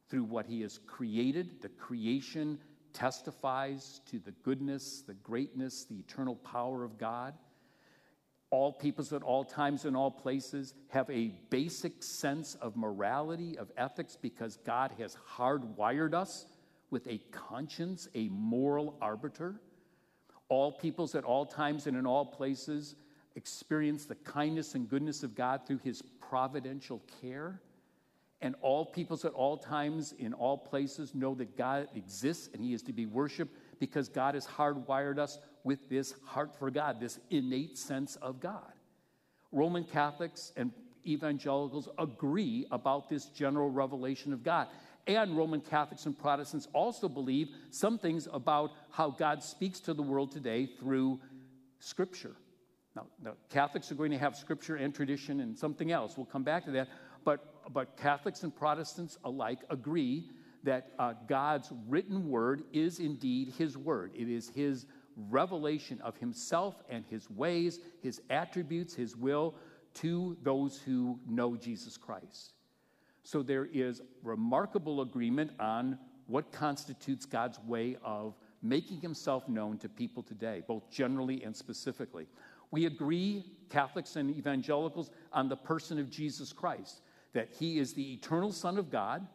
through 0.09 0.23
what 0.23 0.45
he 0.45 0.61
has 0.61 0.79
created. 0.87 1.61
The 1.61 1.69
creation 1.69 2.57
testifies 2.93 4.01
to 4.09 4.19
the 4.19 4.31
goodness, 4.43 5.03
the 5.05 5.13
greatness, 5.15 5.83
the 5.83 5.95
eternal 5.95 6.35
power 6.35 6.83
of 6.83 6.97
God. 6.97 7.33
All 8.55 8.71
peoples 8.71 9.11
at 9.11 9.21
all 9.21 9.43
times 9.43 9.83
and 9.83 9.97
all 9.97 10.09
places 10.09 10.75
have 10.87 11.09
a 11.09 11.33
basic 11.49 12.01
sense 12.01 12.55
of 12.61 12.77
morality, 12.77 13.57
of 13.57 13.69
ethics, 13.75 14.15
because 14.15 14.55
God 14.65 14.93
has 14.97 15.17
hardwired 15.37 16.13
us 16.13 16.45
with 16.89 17.05
a 17.05 17.17
conscience, 17.31 18.07
a 18.15 18.29
moral 18.29 18.97
arbiter. 19.01 19.59
All 20.47 20.71
peoples 20.71 21.15
at 21.15 21.25
all 21.25 21.45
times 21.45 21.85
and 21.85 21.97
in 21.97 22.05
all 22.05 22.25
places 22.25 22.95
experience 23.35 24.05
the 24.05 24.15
kindness 24.15 24.73
and 24.73 24.87
goodness 24.87 25.21
of 25.21 25.35
God 25.35 25.67
through 25.67 25.79
his 25.79 26.01
providential 26.21 27.01
care. 27.21 27.59
And 28.39 28.55
all 28.61 28.85
peoples 28.85 29.25
at 29.25 29.33
all 29.33 29.57
times, 29.57 30.13
in 30.17 30.33
all 30.33 30.57
places, 30.57 31.13
know 31.13 31.35
that 31.35 31.57
God 31.57 31.89
exists 31.93 32.49
and 32.53 32.63
he 32.63 32.71
is 32.71 32.83
to 32.83 32.93
be 32.93 33.05
worshiped 33.05 33.53
because 33.79 34.09
God 34.09 34.35
has 34.35 34.45
hardwired 34.45 35.17
us 35.17 35.39
with 35.63 35.89
this 35.89 36.13
heart 36.25 36.55
for 36.57 36.69
God, 36.69 36.99
this 36.99 37.19
innate 37.29 37.77
sense 37.77 38.15
of 38.17 38.39
God. 38.39 38.71
Roman 39.51 39.83
Catholics 39.83 40.51
and 40.55 40.71
evangelicals 41.05 41.88
agree 41.97 42.65
about 42.71 43.09
this 43.09 43.25
general 43.25 43.69
revelation 43.69 44.33
of 44.33 44.43
God. 44.43 44.67
And 45.07 45.38
Roman 45.38 45.61
Catholics 45.61 46.05
and 46.07 46.17
Protestants 46.17 46.67
also 46.73 47.07
believe 47.07 47.49
some 47.69 47.97
things 47.97 48.27
about 48.31 48.71
how 48.89 49.11
God 49.11 49.43
speaks 49.43 49.79
to 49.81 49.93
the 49.93 50.01
world 50.01 50.31
today 50.31 50.65
through 50.65 51.19
Scripture. 51.79 52.35
Now, 52.95 53.07
now, 53.21 53.33
Catholics 53.49 53.91
are 53.91 53.95
going 53.95 54.11
to 54.11 54.17
have 54.17 54.35
Scripture 54.35 54.77
and 54.77 54.95
tradition 54.95 55.41
and 55.41 55.57
something 55.57 55.91
else. 55.91 56.17
We'll 56.17 56.25
come 56.25 56.43
back 56.43 56.65
to 56.65 56.71
that. 56.71 56.88
But, 57.23 57.71
but 57.71 57.97
Catholics 57.97 58.43
and 58.43 58.55
Protestants 58.55 59.17
alike 59.23 59.59
agree 59.69 60.29
that 60.65 60.91
uh, 60.99 61.13
God's 61.28 61.71
written 61.88 62.30
word 62.30 62.63
is 62.73 62.99
indeed 62.99 63.54
His 63.58 63.78
word. 63.78 64.12
It 64.13 64.30
is 64.30 64.49
His 64.49 64.86
revelation 65.30 66.01
of 66.01 66.17
Himself 66.17 66.84
and 66.89 67.06
His 67.10 67.30
ways, 67.30 67.80
His 68.01 68.21
attributes, 68.30 68.93
His 68.93 69.15
will 69.15 69.56
to 69.95 70.36
those 70.43 70.78
who 70.78 71.19
know 71.28 71.56
Jesus 71.56 71.97
Christ. 71.97 72.54
So 73.23 73.41
there 73.41 73.65
is 73.73 74.01
remarkable 74.23 75.01
agreement 75.01 75.51
on 75.60 75.97
what 76.28 76.51
constitutes 76.51 77.25
God's 77.25 77.60
way 77.62 77.97
of 78.04 78.36
making 78.62 78.99
himself 78.99 79.47
known 79.47 79.78
to 79.78 79.89
people 79.89 80.23
today, 80.23 80.63
both 80.67 80.89
generally 80.89 81.43
and 81.43 81.56
specifically. 81.56 82.28
We 82.71 82.88
agree, 82.88 83.45
Catholics 83.69 84.15
and 84.15 84.36
evangelicals, 84.36 85.12
on 85.32 85.49
the 85.49 85.56
person 85.56 85.99
of 85.99 86.10
Jesus 86.10 86.51
Christ, 86.51 87.01
that 87.34 87.49
he 87.58 87.80
is 87.80 87.93
the 87.93 88.13
eternal 88.13 88.51
Son 88.51 88.78
of 88.78 88.89
God 88.89 89.28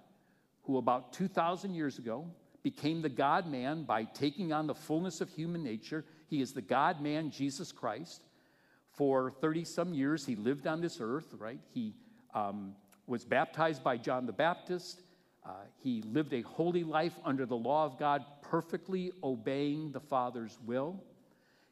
who, 0.70 0.78
about 0.78 1.12
2,000 1.12 1.74
years 1.74 1.98
ago, 1.98 2.30
became 2.62 3.02
the 3.02 3.08
God 3.08 3.50
man 3.50 3.82
by 3.82 4.04
taking 4.04 4.52
on 4.52 4.68
the 4.68 4.74
fullness 4.74 5.20
of 5.20 5.28
human 5.28 5.64
nature. 5.64 6.04
He 6.28 6.40
is 6.40 6.52
the 6.52 6.62
God 6.62 7.00
man, 7.00 7.32
Jesus 7.32 7.72
Christ. 7.72 8.22
For 8.92 9.32
30 9.40 9.64
some 9.64 9.92
years, 9.92 10.24
he 10.24 10.36
lived 10.36 10.68
on 10.68 10.80
this 10.80 10.98
earth, 11.00 11.34
right? 11.36 11.58
He 11.74 11.94
um, 12.34 12.76
was 13.08 13.24
baptized 13.24 13.82
by 13.82 13.96
John 13.96 14.26
the 14.26 14.32
Baptist. 14.32 15.02
Uh, 15.44 15.54
he 15.82 16.02
lived 16.02 16.32
a 16.34 16.42
holy 16.42 16.84
life 16.84 17.18
under 17.24 17.46
the 17.46 17.56
law 17.56 17.84
of 17.84 17.98
God, 17.98 18.24
perfectly 18.42 19.10
obeying 19.24 19.90
the 19.90 20.00
Father's 20.00 20.56
will. 20.64 21.02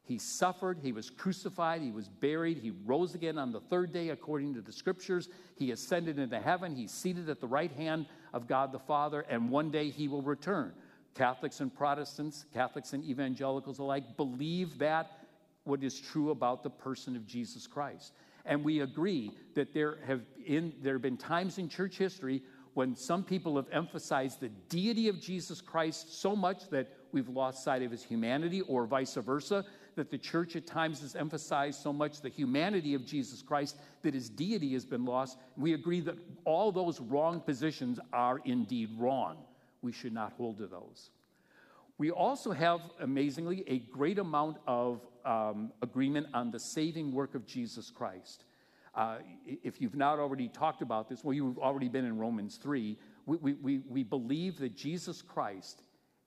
He 0.09 0.17
suffered, 0.17 0.79
he 0.83 0.93
was 0.93 1.11
crucified, 1.11 1.83
he 1.83 1.91
was 1.91 2.09
buried, 2.09 2.57
he 2.57 2.73
rose 2.87 3.15
again 3.15 3.37
on 3.37 3.53
the 3.53 3.61
third 3.61 3.93
day 3.93 4.09
according 4.09 4.55
to 4.55 4.63
the 4.63 4.73
scriptures. 4.73 5.29
He 5.55 5.71
ascended 5.71 6.19
into 6.19 6.41
heaven, 6.41 6.75
he's 6.75 6.93
seated 6.93 7.29
at 7.29 7.43
the 7.43 7.47
right 7.47 7.71
hand 7.71 8.07
of 8.33 8.49
God 8.49 8.73
the 8.73 8.79
Father, 8.79 9.27
and 9.29 9.51
one 9.51 9.71
day 9.71 9.91
he 9.91 10.09
will 10.09 10.23
return. 10.23 10.73
Catholics 11.15 11.61
and 11.61 11.75
Protestants, 11.75 12.47
Catholics 12.55 12.95
and 12.95 13.05
evangelicals 13.05 13.81
alike 13.81 14.17
believe 14.17 14.79
that 14.79 15.27
what 15.65 15.85
is 15.85 16.01
true 16.01 16.31
about 16.31 16.63
the 16.63 16.71
person 16.71 17.15
of 17.15 17.27
Jesus 17.27 17.67
Christ. 17.67 18.15
And 18.47 18.65
we 18.65 18.81
agree 18.81 19.33
that 19.55 19.75
there 19.75 19.99
have, 20.07 20.23
in, 20.47 20.73
there 20.83 20.95
have 20.95 21.03
been 21.03 21.19
times 21.19 21.59
in 21.59 21.69
church 21.69 21.99
history 21.99 22.43
when 22.73 22.97
some 22.97 23.23
people 23.23 23.57
have 23.57 23.67
emphasized 23.73 24.41
the 24.41 24.49
deity 24.71 25.09
of 25.09 25.21
Jesus 25.21 25.61
Christ 25.61 26.23
so 26.23 26.35
much 26.35 26.71
that 26.71 26.89
we've 27.13 27.29
lost 27.29 27.63
sight 27.63 27.83
of 27.83 27.91
his 27.91 28.03
humanity, 28.03 28.63
or 28.63 28.87
vice 28.87 29.15
versa, 29.15 29.65
that 29.99 30.11
the 30.11 30.19
church 30.19 30.55
at 30.55 30.65
times 30.65 31.01
has 31.01 31.17
emphasized 31.17 31.83
so 31.83 31.93
much 31.93 32.21
the 32.21 32.29
humanity 32.29 32.95
of 32.95 33.05
Jesus 33.05 33.43
Christ 33.43 33.77
that 34.03 34.15
his 34.15 34.31
deity 34.31 34.73
has 34.73 34.85
been 34.85 35.05
lost. 35.05 35.37
We 35.57 35.75
agree 35.75 36.01
that 36.03 36.15
all 36.45 36.71
those 36.71 37.01
wrong 37.01 37.41
positions 37.41 37.99
are 38.13 38.41
indeed 38.45 38.91
wrong. 38.97 39.39
We 39.83 39.91
should 39.91 40.13
not 40.13 40.33
hold 40.33 40.59
to 40.59 40.69
those. 40.69 41.11
We 41.99 42.13
also 42.13 42.53
have, 42.53 42.81
amazingly, 43.01 43.65
a 43.67 43.81
great 43.81 44.21
amount 44.21 44.59
of 44.69 45.01
um, 45.25 45.73
agreement 45.83 46.29
on 46.33 46.53
the 46.53 46.61
saving 46.61 47.13
work 47.13 47.35
of 47.35 47.45
Jesus 47.45 47.91
Christ. 47.91 48.45
Uh, 48.95 49.19
if 49.45 49.81
you've 49.81 49.97
not 49.97 50.21
already 50.21 50.49
talked 50.49 50.81
about 50.81 51.09
this, 51.09 51.25
well, 51.25 51.35
you've 51.35 51.59
already 51.59 51.89
been 51.89 52.05
in 52.05 52.19
Romans 52.19 52.57
3. 52.63 52.97
We, 53.27 53.55
we, 53.55 53.79
we 53.89 54.03
believe 54.05 54.59
that 54.59 54.77
Jesus 54.77 55.23
Christ, 55.23 55.83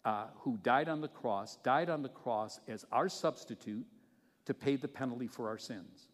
uh, 0.06 0.26
who 0.40 0.58
died 0.58 0.90
on 0.90 1.02
the 1.02 1.08
cross, 1.08 1.58
died 1.64 1.90
on 1.90 2.02
the 2.02 2.10
cross 2.10 2.60
as 2.68 2.86
our 2.92 3.10
substitute 3.10 3.86
to 4.46 4.54
pay 4.54 4.76
the 4.76 4.88
penalty 4.88 5.28
for 5.28 5.48
our 5.48 5.58
sins. 5.58 6.08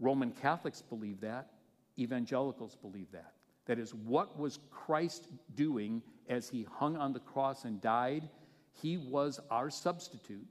Roman 0.00 0.30
Catholics 0.30 0.82
believe 0.82 1.20
that, 1.20 1.50
evangelicals 1.98 2.76
believe 2.76 3.10
that. 3.12 3.32
That 3.66 3.78
is, 3.78 3.94
what 3.94 4.38
was 4.38 4.58
Christ 4.70 5.26
doing 5.54 6.02
as 6.28 6.48
he 6.48 6.66
hung 6.78 6.96
on 6.96 7.12
the 7.12 7.20
cross 7.20 7.64
and 7.64 7.80
died? 7.80 8.28
He 8.72 8.96
was 8.96 9.40
our 9.50 9.68
substitute 9.68 10.46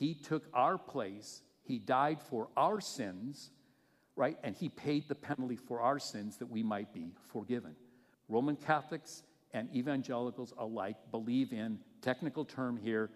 he 0.00 0.14
took 0.14 0.44
our 0.54 0.78
place. 0.78 1.42
He 1.62 1.78
died 1.78 2.22
for 2.22 2.48
our 2.56 2.80
sins, 2.80 3.50
right? 4.16 4.38
And 4.42 4.56
he 4.56 4.70
paid 4.70 5.08
the 5.08 5.14
penalty 5.14 5.56
for 5.56 5.80
our 5.80 5.98
sins 5.98 6.38
that 6.38 6.50
we 6.50 6.62
might 6.62 6.94
be 6.94 7.12
forgiven. 7.28 7.76
Roman 8.26 8.56
Catholics 8.56 9.22
and 9.52 9.68
evangelicals 9.74 10.52
alike 10.58 10.96
believe 11.10 11.52
in, 11.52 11.78
technical 12.02 12.44
term 12.44 12.76
here, 12.76 13.10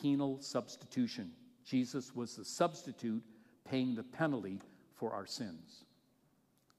penal 0.00 0.40
substitution. 0.40 1.30
Jesus 1.64 2.14
was 2.14 2.36
the 2.36 2.44
substitute 2.44 3.22
paying 3.68 3.94
the 3.94 4.02
penalty 4.02 4.60
for 4.94 5.12
our 5.12 5.26
sins. 5.26 5.84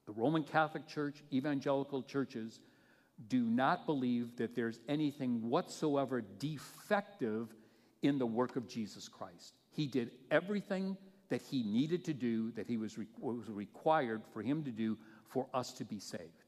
The 0.06 0.12
Roman 0.12 0.44
Catholic 0.44 0.86
Church, 0.86 1.22
evangelical 1.32 2.02
churches, 2.02 2.60
do 3.28 3.42
not 3.42 3.86
believe 3.86 4.36
that 4.36 4.54
there's 4.54 4.80
anything 4.88 5.48
whatsoever 5.48 6.22
defective 6.38 7.54
in 8.02 8.18
the 8.18 8.26
work 8.26 8.56
of 8.56 8.68
Jesus 8.68 9.08
Christ. 9.08 9.54
He 9.70 9.86
did 9.86 10.10
everything 10.30 10.96
that 11.30 11.40
he 11.40 11.62
needed 11.62 12.04
to 12.04 12.12
do, 12.12 12.50
that 12.52 12.66
he 12.66 12.76
was, 12.76 12.98
re- 12.98 13.06
was 13.18 13.48
required 13.48 14.22
for 14.32 14.42
him 14.42 14.62
to 14.64 14.70
do 14.70 14.98
for 15.28 15.46
us 15.54 15.72
to 15.74 15.84
be 15.84 15.98
saved. 15.98 16.43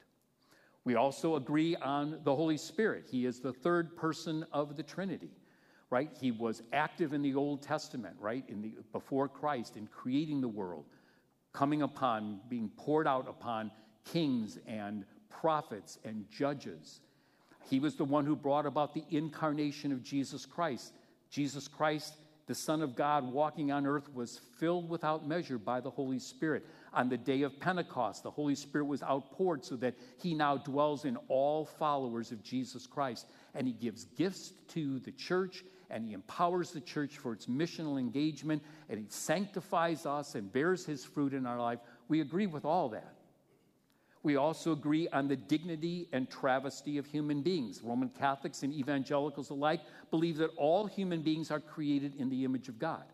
We 0.87 0.95
also 0.95 1.35
agree 1.35 1.75
on 1.75 2.21
the 2.23 2.35
Holy 2.35 2.57
Spirit. 2.57 3.07
He 3.11 3.27
is 3.27 3.41
the 3.41 3.53
third 3.53 3.97
person 3.97 4.47
of 4.53 4.77
the 4.77 4.85
Trinity, 4.85 5.33
right? 5.91 6.09
He 6.21 6.31
was 6.31 6.63
active 6.73 7.13
in 7.13 7.23
the 7.23 7.35
Old 7.35 7.61
Testament, 7.61 8.17
right? 8.21 8.45
In 8.47 8.63
the, 8.63 8.73
before 8.93 9.29
Christ, 9.29 9.77
in 9.77 9.89
creating 9.89 10.41
the 10.41 10.49
world, 10.49 10.85
coming 11.53 11.83
upon, 11.83 12.39
being 12.49 12.71
poured 12.77 13.09
out 13.09 13.29
upon 13.29 13.73
kings 14.05 14.61
and 14.65 15.05
prophets 15.29 15.99
and 16.05 16.25
judges. 16.31 17.01
He 17.69 17.81
was 17.81 17.97
the 17.97 18.05
one 18.05 18.25
who 18.25 18.37
brought 18.37 18.65
about 18.65 18.95
the 18.95 19.05
incarnation 19.11 19.91
of 19.91 20.05
Jesus 20.05 20.47
Christ 20.47 20.93
Jesus 21.31 21.69
Christ, 21.69 22.15
the 22.47 22.55
Son 22.55 22.83
of 22.83 22.95
God, 22.95 23.33
walking 23.33 23.73
on 23.73 23.87
earth, 23.87 24.13
was 24.15 24.41
filled 24.59 24.89
without 24.89 25.27
measure 25.27 25.59
by 25.59 25.81
the 25.81 25.91
Holy 25.91 26.19
Spirit. 26.19 26.65
On 26.97 27.11
the 27.11 27.19
day 27.19 27.43
of 27.43 27.61
Pentecost, 27.61 28.23
the 28.23 28.31
Holy 28.31 28.55
Spirit 28.55 28.87
was 28.87 29.03
outpoured 29.03 29.63
so 29.63 29.77
that 29.77 29.95
he 30.17 30.33
now 30.33 30.57
dwells 30.57 31.05
in 31.05 31.19
all 31.29 31.67
followers 31.67 32.33
of 32.33 32.43
Jesus 32.43 32.87
Christ. 32.87 33.27
And 33.55 33.67
he 33.67 33.75
gives 33.75 34.05
gifts 34.17 34.55
to 34.69 34.99
the 35.01 35.13
church 35.13 35.63
and 35.91 36.07
he 36.07 36.15
empowers 36.15 36.71
the 36.71 36.81
church 36.81 37.19
for 37.19 37.35
its 37.35 37.47
missional 37.47 38.01
engagement 38.01 38.63
and 38.89 38.99
he 38.99 39.05
sanctifies 39.11 40.07
us 40.07 40.35
and 40.35 40.51
bears 40.51 40.87
his 40.87 41.05
fruit 41.05 41.35
in 41.35 41.45
our 41.45 41.61
life. 41.61 41.81
We 42.09 42.23
agree 42.23 42.47
with 42.47 42.65
all 42.65 42.89
that. 42.89 43.13
We 44.23 44.37
also 44.37 44.73
agree 44.73 45.07
on 45.11 45.29
the 45.29 45.37
dignity 45.37 46.09
and 46.13 46.29
travesty 46.31 46.97
of 46.97 47.07
human 47.07 47.43
beings. 47.43 47.83
Roman 47.85 48.09
Catholics 48.09 48.63
and 48.63 48.73
evangelicals 48.73 49.51
alike 49.51 49.83
believe 50.11 50.39
that 50.39 50.51
all 50.57 50.87
human 50.87 51.21
beings 51.21 51.51
are 51.51 51.61
created 51.61 52.15
in 52.17 52.31
the 52.31 52.45
image 52.45 52.69
of 52.69 52.79
God. 52.79 53.05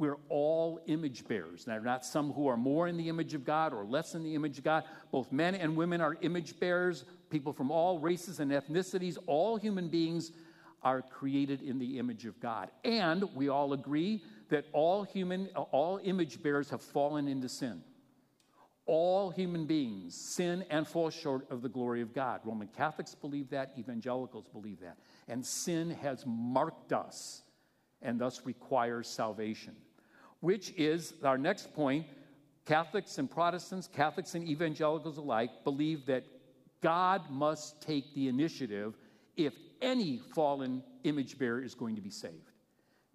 We're 0.00 0.16
all 0.30 0.80
image 0.86 1.28
bearers. 1.28 1.68
Are 1.68 1.78
not 1.78 2.06
some 2.06 2.32
who 2.32 2.46
are 2.46 2.56
more 2.56 2.88
in 2.88 2.96
the 2.96 3.10
image 3.10 3.34
of 3.34 3.44
God 3.44 3.74
or 3.74 3.84
less 3.84 4.14
in 4.14 4.22
the 4.22 4.34
image 4.34 4.56
of 4.56 4.64
God. 4.64 4.84
Both 5.12 5.30
men 5.30 5.54
and 5.54 5.76
women 5.76 6.00
are 6.00 6.16
image 6.22 6.58
bearers, 6.58 7.04
people 7.28 7.52
from 7.52 7.70
all 7.70 7.98
races 7.98 8.40
and 8.40 8.50
ethnicities. 8.50 9.18
All 9.26 9.58
human 9.58 9.88
beings 9.88 10.32
are 10.82 11.02
created 11.02 11.60
in 11.60 11.78
the 11.78 11.98
image 11.98 12.24
of 12.24 12.40
God. 12.40 12.70
And 12.82 13.24
we 13.34 13.50
all 13.50 13.74
agree 13.74 14.24
that 14.48 14.64
all 14.72 15.02
human, 15.02 15.48
all 15.54 16.00
image 16.02 16.42
bearers 16.42 16.70
have 16.70 16.80
fallen 16.80 17.28
into 17.28 17.50
sin. 17.50 17.82
All 18.86 19.28
human 19.28 19.66
beings 19.66 20.14
sin 20.14 20.64
and 20.70 20.88
fall 20.88 21.10
short 21.10 21.46
of 21.50 21.60
the 21.60 21.68
glory 21.68 22.00
of 22.00 22.14
God. 22.14 22.40
Roman 22.44 22.68
Catholics 22.68 23.14
believe 23.14 23.50
that, 23.50 23.74
evangelicals 23.78 24.48
believe 24.48 24.80
that. 24.80 24.96
And 25.28 25.44
sin 25.44 25.90
has 25.90 26.24
marked 26.26 26.94
us 26.94 27.42
and 28.00 28.18
thus 28.18 28.46
requires 28.46 29.06
salvation 29.06 29.76
which 30.40 30.72
is 30.76 31.14
our 31.22 31.38
next 31.38 31.74
point. 31.74 32.06
Catholics 32.66 33.18
and 33.18 33.30
Protestants, 33.30 33.86
Catholics 33.86 34.34
and 34.34 34.46
evangelicals 34.46 35.16
alike, 35.16 35.50
believe 35.64 36.06
that 36.06 36.24
God 36.82 37.22
must 37.30 37.80
take 37.82 38.14
the 38.14 38.28
initiative 38.28 38.96
if 39.36 39.54
any 39.82 40.18
fallen 40.34 40.82
image 41.04 41.38
bearer 41.38 41.62
is 41.62 41.74
going 41.74 41.96
to 41.96 42.02
be 42.02 42.10
saved. 42.10 42.50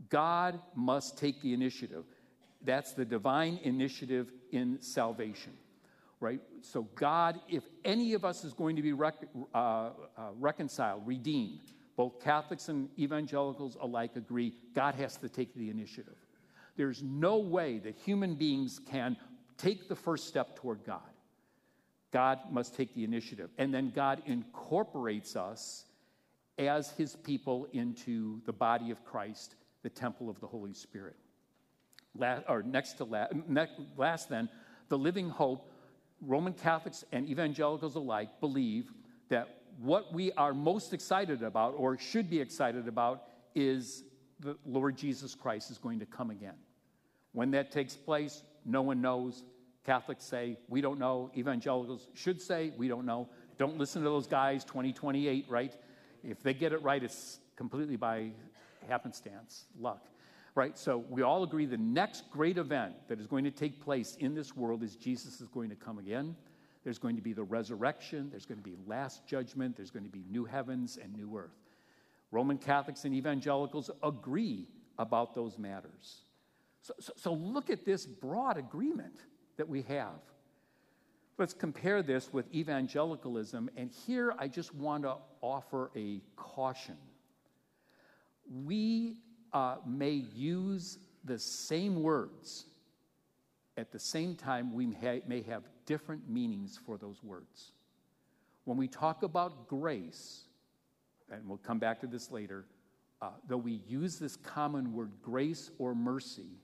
God 0.09 0.59
must 0.75 1.17
take 1.17 1.41
the 1.41 1.53
initiative. 1.53 2.05
That's 2.63 2.93
the 2.93 3.05
divine 3.05 3.59
initiative 3.63 4.31
in 4.51 4.81
salvation, 4.81 5.53
right? 6.19 6.41
So, 6.61 6.83
God, 6.95 7.39
if 7.47 7.63
any 7.83 8.13
of 8.13 8.25
us 8.25 8.43
is 8.43 8.53
going 8.53 8.75
to 8.75 8.81
be 8.81 8.93
rec- 8.93 9.29
uh, 9.53 9.57
uh, 9.57 9.91
reconciled, 10.39 11.05
redeemed, 11.05 11.61
both 11.95 12.19
Catholics 12.21 12.67
and 12.69 12.89
evangelicals 12.99 13.77
alike 13.79 14.15
agree 14.15 14.53
God 14.73 14.95
has 14.95 15.15
to 15.17 15.29
take 15.29 15.53
the 15.55 15.69
initiative. 15.69 16.17
There's 16.75 17.01
no 17.01 17.37
way 17.37 17.79
that 17.79 17.95
human 17.95 18.35
beings 18.35 18.79
can 18.89 19.17
take 19.57 19.87
the 19.87 19.95
first 19.95 20.27
step 20.27 20.55
toward 20.55 20.83
God. 20.83 21.01
God 22.11 22.39
must 22.51 22.75
take 22.75 22.93
the 22.93 23.03
initiative. 23.03 23.49
And 23.57 23.73
then 23.73 23.91
God 23.93 24.21
incorporates 24.25 25.35
us 25.35 25.85
as 26.57 26.91
his 26.91 27.15
people 27.15 27.67
into 27.73 28.41
the 28.45 28.53
body 28.53 28.91
of 28.91 29.03
Christ, 29.03 29.55
the 29.83 29.89
temple 29.89 30.29
of 30.29 30.39
the 30.39 30.47
Holy 30.47 30.73
Spirit. 30.73 31.15
Last, 32.17 32.43
or 32.47 32.63
next 32.63 32.93
to 32.93 33.03
last, 33.03 33.33
last, 33.97 34.29
then, 34.29 34.47
the 34.87 34.97
living 34.97 35.29
hope, 35.29 35.69
Roman 36.21 36.53
Catholics 36.53 37.03
and 37.11 37.27
evangelicals 37.27 37.95
alike 37.95 38.39
believe 38.39 38.91
that 39.27 39.63
what 39.81 40.13
we 40.13 40.31
are 40.33 40.53
most 40.53 40.93
excited 40.93 41.43
about, 41.43 41.73
or 41.75 41.97
should 41.97 42.29
be 42.29 42.39
excited 42.39 42.87
about, 42.87 43.23
is 43.53 44.03
the 44.39 44.57
Lord 44.65 44.95
Jesus 44.95 45.35
Christ 45.35 45.71
is 45.71 45.77
going 45.77 45.99
to 45.99 46.05
come 46.05 46.29
again. 46.29 46.55
When 47.35 47.51
that 47.51 47.69
takes 47.69 47.97
place, 47.97 48.43
no 48.63 48.81
one 48.81 49.01
knows. 49.01 49.43
Catholics 49.85 50.23
say, 50.23 50.57
we 50.69 50.79
don't 50.79 50.97
know. 50.97 51.29
Evangelicals 51.35 52.07
should 52.13 52.41
say, 52.41 52.71
we 52.77 52.87
don't 52.87 53.05
know. 53.05 53.27
Don't 53.57 53.77
listen 53.77 54.01
to 54.03 54.09
those 54.09 54.25
guys, 54.25 54.63
2028, 54.63 55.45
right? 55.49 55.75
If 56.23 56.41
they 56.41 56.53
get 56.53 56.71
it 56.71 56.81
right, 56.81 57.03
it's 57.03 57.39
completely 57.57 57.97
by 57.97 58.31
happenstance, 58.87 59.65
luck, 59.77 60.05
right? 60.55 60.77
So 60.77 61.03
we 61.09 61.23
all 61.23 61.43
agree 61.43 61.65
the 61.65 61.77
next 61.77 62.23
great 62.31 62.57
event 62.57 62.93
that 63.09 63.19
is 63.19 63.27
going 63.27 63.43
to 63.43 63.51
take 63.51 63.83
place 63.83 64.15
in 64.21 64.33
this 64.33 64.55
world 64.55 64.81
is 64.81 64.95
Jesus 64.95 65.41
is 65.41 65.49
going 65.49 65.69
to 65.69 65.75
come 65.75 65.99
again. 65.99 66.37
There's 66.85 66.99
going 66.99 67.17
to 67.17 67.21
be 67.21 67.33
the 67.33 67.43
resurrection, 67.43 68.29
there's 68.31 68.45
going 68.45 68.59
to 68.59 68.63
be 68.63 68.77
last 68.87 69.27
judgment, 69.27 69.75
there's 69.75 69.91
going 69.91 70.05
to 70.05 70.11
be 70.11 70.23
new 70.31 70.45
heavens 70.45 70.97
and 71.01 71.13
new 71.13 71.37
earth. 71.37 71.59
Roman 72.31 72.57
Catholics 72.57 73.03
and 73.03 73.13
evangelicals 73.13 73.91
agree 74.01 74.69
about 74.97 75.35
those 75.35 75.57
matters. 75.57 76.21
So, 76.85 76.93
so, 76.99 77.13
so 77.15 77.33
look 77.33 77.71
at 77.71 77.83
this 77.83 78.05
broad 78.05 78.57
agreement 78.57 79.21
that 79.57 79.67
we 79.67 79.81
have. 79.83 80.19
Let's 81.39 81.55
compare 81.55 82.03
this 82.03 82.31
with 82.31 82.45
evangelicalism, 82.53 83.71
and 83.75 83.89
here 84.05 84.35
I 84.37 84.47
just 84.47 84.75
want 84.75 85.03
to 85.03 85.15
offer 85.41 85.89
a 85.95 86.21
caution. 86.35 86.97
We 88.63 89.17
uh, 89.51 89.77
may 89.83 90.11
use 90.11 90.99
the 91.23 91.39
same 91.39 92.03
words, 92.03 92.65
at 93.77 93.91
the 93.91 93.97
same 93.97 94.35
time, 94.35 94.71
we 94.71 94.85
may 94.85 95.41
have 95.41 95.63
different 95.87 96.29
meanings 96.29 96.79
for 96.85 96.99
those 96.99 97.23
words. 97.23 97.71
When 98.65 98.77
we 98.77 98.87
talk 98.87 99.23
about 99.23 99.67
grace, 99.67 100.43
and 101.31 101.49
we'll 101.49 101.57
come 101.57 101.79
back 101.79 101.99
to 102.01 102.07
this 102.07 102.29
later, 102.29 102.67
uh, 103.23 103.31
though 103.47 103.57
we 103.57 103.81
use 103.87 104.19
this 104.19 104.35
common 104.35 104.93
word 104.93 105.09
grace 105.23 105.71
or 105.79 105.95
mercy, 105.95 106.59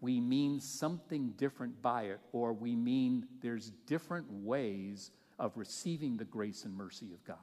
we 0.00 0.20
mean 0.20 0.60
something 0.60 1.30
different 1.36 1.80
by 1.82 2.04
it, 2.04 2.20
or 2.32 2.52
we 2.52 2.76
mean 2.76 3.26
there's 3.40 3.70
different 3.86 4.26
ways 4.30 5.10
of 5.38 5.56
receiving 5.56 6.16
the 6.16 6.24
grace 6.24 6.64
and 6.64 6.74
mercy 6.74 7.12
of 7.12 7.24
God. 7.24 7.36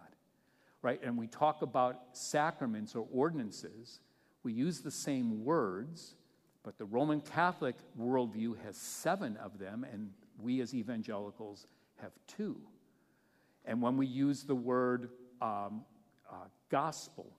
Right? 0.81 1.01
And 1.03 1.17
we 1.17 1.27
talk 1.27 1.61
about 1.61 1.99
sacraments 2.11 2.95
or 2.95 3.07
ordinances, 3.11 3.99
we 4.43 4.51
use 4.51 4.81
the 4.81 4.91
same 4.91 5.45
words, 5.45 6.15
but 6.63 6.77
the 6.77 6.85
Roman 6.85 7.21
Catholic 7.21 7.75
worldview 7.99 8.57
has 8.65 8.75
seven 8.75 9.37
of 9.37 9.57
them, 9.57 9.85
and 9.91 10.11
we 10.41 10.61
as 10.61 10.73
evangelicals 10.73 11.65
have 12.01 12.11
two. 12.27 12.57
And 13.65 13.81
when 13.81 13.95
we 13.95 14.05
use 14.05 14.43
the 14.43 14.55
word 14.55 15.09
um, 15.41 15.85
uh, 16.29 16.35
gospel, 16.69 17.31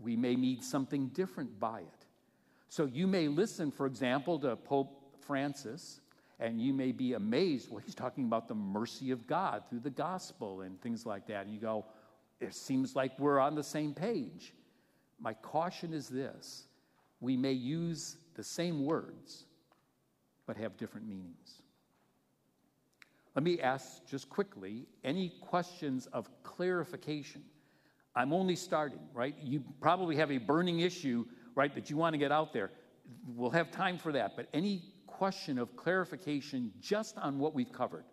we 0.00 0.16
may 0.16 0.36
mean 0.36 0.62
something 0.62 1.08
different 1.08 1.58
by 1.60 1.80
it. 1.80 2.05
So 2.68 2.86
you 2.86 3.06
may 3.06 3.28
listen, 3.28 3.70
for 3.70 3.86
example, 3.86 4.38
to 4.40 4.56
Pope 4.56 5.16
Francis, 5.20 6.00
and 6.38 6.60
you 6.60 6.72
may 6.72 6.92
be 6.92 7.14
amazed. 7.14 7.70
Well, 7.70 7.82
he's 7.84 7.94
talking 7.94 8.24
about 8.24 8.48
the 8.48 8.54
mercy 8.54 9.10
of 9.10 9.26
God 9.26 9.62
through 9.68 9.80
the 9.80 9.90
gospel 9.90 10.62
and 10.62 10.80
things 10.80 11.06
like 11.06 11.26
that. 11.28 11.46
And 11.46 11.54
you 11.54 11.60
go, 11.60 11.86
it 12.40 12.54
seems 12.54 12.94
like 12.94 13.18
we're 13.18 13.38
on 13.38 13.54
the 13.54 13.62
same 13.62 13.94
page. 13.94 14.52
My 15.18 15.32
caution 15.34 15.92
is 15.92 16.08
this 16.08 16.66
we 17.20 17.36
may 17.36 17.52
use 17.52 18.18
the 18.34 18.44
same 18.44 18.84
words, 18.84 19.46
but 20.46 20.56
have 20.56 20.76
different 20.76 21.08
meanings. 21.08 21.62
Let 23.34 23.42
me 23.42 23.60
ask 23.60 24.06
just 24.06 24.28
quickly 24.28 24.86
any 25.04 25.30
questions 25.40 26.06
of 26.12 26.28
clarification. 26.42 27.42
I'm 28.14 28.32
only 28.32 28.56
starting, 28.56 29.00
right? 29.12 29.34
You 29.42 29.62
probably 29.80 30.16
have 30.16 30.32
a 30.32 30.38
burning 30.38 30.80
issue 30.80 31.26
right, 31.56 31.74
that 31.74 31.90
you 31.90 31.96
want 31.96 32.14
to 32.14 32.18
get 32.18 32.30
out 32.30 32.52
there. 32.52 32.70
We'll 33.26 33.50
have 33.50 33.72
time 33.72 33.98
for 33.98 34.12
that. 34.12 34.36
But 34.36 34.48
any 34.54 34.82
question 35.06 35.58
of 35.58 35.74
clarification 35.74 36.72
just 36.80 37.18
on 37.18 37.38
what 37.40 37.54
we've 37.54 37.72
covered? 37.72 38.04